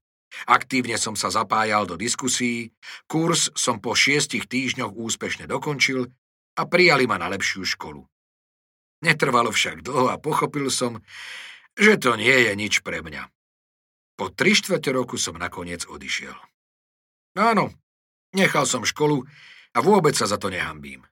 Aktívne 0.50 0.98
som 0.98 1.14
sa 1.14 1.30
zapájal 1.30 1.86
do 1.86 1.96
diskusí, 1.96 2.74
kurz 3.06 3.54
som 3.54 3.78
po 3.78 3.94
šiestich 3.94 4.50
týždňoch 4.50 4.94
úspešne 4.94 5.46
dokončil 5.46 6.10
a 6.58 6.62
prijali 6.66 7.06
ma 7.06 7.22
na 7.22 7.30
lepšiu 7.30 7.66
školu. 7.66 8.02
Netrvalo 9.06 9.54
však 9.54 9.86
dlho 9.86 10.10
a 10.10 10.18
pochopil 10.18 10.74
som, 10.74 11.06
že 11.78 12.02
to 12.02 12.18
nie 12.18 12.34
je 12.50 12.54
nič 12.58 12.82
pre 12.82 13.06
mňa. 13.06 13.30
Po 14.18 14.34
tri 14.34 14.58
štvrte 14.58 14.90
roku 14.90 15.16
som 15.22 15.38
nakoniec 15.38 15.86
odišiel. 15.86 16.34
Áno, 17.38 17.70
nechal 18.34 18.66
som 18.66 18.82
školu 18.82 19.22
a 19.72 19.80
vôbec 19.86 20.18
sa 20.18 20.26
za 20.26 20.42
to 20.42 20.50
nehambím. 20.50 21.06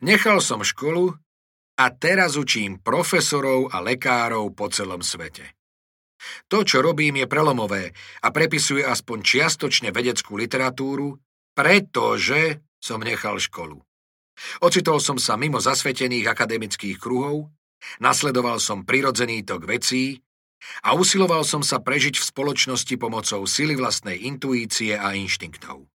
Nechal 0.00 0.40
som 0.40 0.64
školu 0.64 1.12
a 1.76 1.84
teraz 1.92 2.40
učím 2.40 2.80
profesorov 2.80 3.68
a 3.76 3.84
lekárov 3.84 4.56
po 4.56 4.72
celom 4.72 5.04
svete. 5.04 5.52
To, 6.50 6.66
čo 6.66 6.82
robím, 6.82 7.22
je 7.22 7.30
prelomové 7.30 7.94
a 8.24 8.28
prepisuje 8.34 8.82
aspoň 8.82 9.18
čiastočne 9.22 9.94
vedeckú 9.94 10.34
literatúru, 10.34 11.14
pretože 11.54 12.64
som 12.82 13.04
nechal 13.04 13.38
školu. 13.38 13.78
Ocitol 14.64 14.98
som 14.98 15.18
sa 15.20 15.38
mimo 15.38 15.60
zasvetených 15.62 16.26
akademických 16.30 16.98
kruhov, 16.98 17.50
nasledoval 18.02 18.58
som 18.58 18.82
prirodzený 18.82 19.46
tok 19.46 19.66
vecí 19.66 20.18
a 20.82 20.94
usiloval 20.94 21.46
som 21.46 21.62
sa 21.62 21.78
prežiť 21.78 22.18
v 22.18 22.28
spoločnosti 22.28 22.94
pomocou 22.98 23.46
sily 23.46 23.78
vlastnej 23.78 24.26
intuície 24.26 24.98
a 24.98 25.14
inštinktov. 25.14 25.86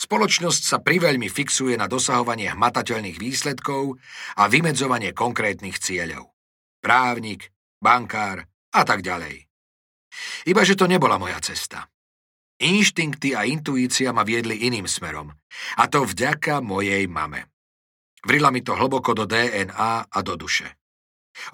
Spoločnosť 0.00 0.62
sa 0.62 0.78
priveľmi 0.78 1.26
fixuje 1.26 1.74
na 1.74 1.90
dosahovanie 1.90 2.52
hmatateľných 2.54 3.18
výsledkov 3.18 3.98
a 4.38 4.46
vymedzovanie 4.46 5.10
konkrétnych 5.10 5.82
cieľov. 5.82 6.30
Právnik, 6.78 7.50
bankár 7.82 8.46
a 8.70 8.82
tak 8.86 9.02
ďalej. 9.02 9.50
Iba, 10.46 10.62
že 10.62 10.78
to 10.78 10.86
nebola 10.86 11.18
moja 11.18 11.38
cesta. 11.42 11.90
Inštinkty 12.60 13.32
a 13.32 13.48
intuícia 13.48 14.12
ma 14.12 14.20
viedli 14.20 14.68
iným 14.68 14.84
smerom. 14.84 15.32
A 15.80 15.84
to 15.88 16.04
vďaka 16.04 16.60
mojej 16.60 17.08
mame. 17.08 17.48
Vrila 18.20 18.52
mi 18.52 18.60
to 18.60 18.76
hlboko 18.76 19.16
do 19.16 19.24
DNA 19.24 20.12
a 20.12 20.18
do 20.20 20.36
duše. 20.36 20.79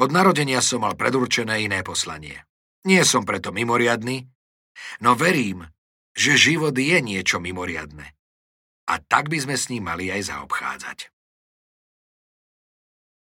Od 0.03 0.11
narodenia 0.13 0.61
som 0.61 0.85
mal 0.85 0.97
predurčené 0.99 1.65
iné 1.65 1.81
poslanie. 1.87 2.45
Nie 2.87 3.03
som 3.03 3.27
preto 3.27 3.51
mimoriadný, 3.51 4.29
no 5.03 5.19
verím, 5.19 5.67
že 6.17 6.39
život 6.39 6.77
je 6.77 6.99
niečo 7.03 7.43
mimoriadne. 7.43 8.15
A 8.87 9.03
tak 9.03 9.29
by 9.29 9.43
sme 9.43 9.57
s 9.59 9.69
ním 9.69 9.91
mali 9.91 10.09
aj 10.09 10.31
zaobchádzať. 10.31 11.16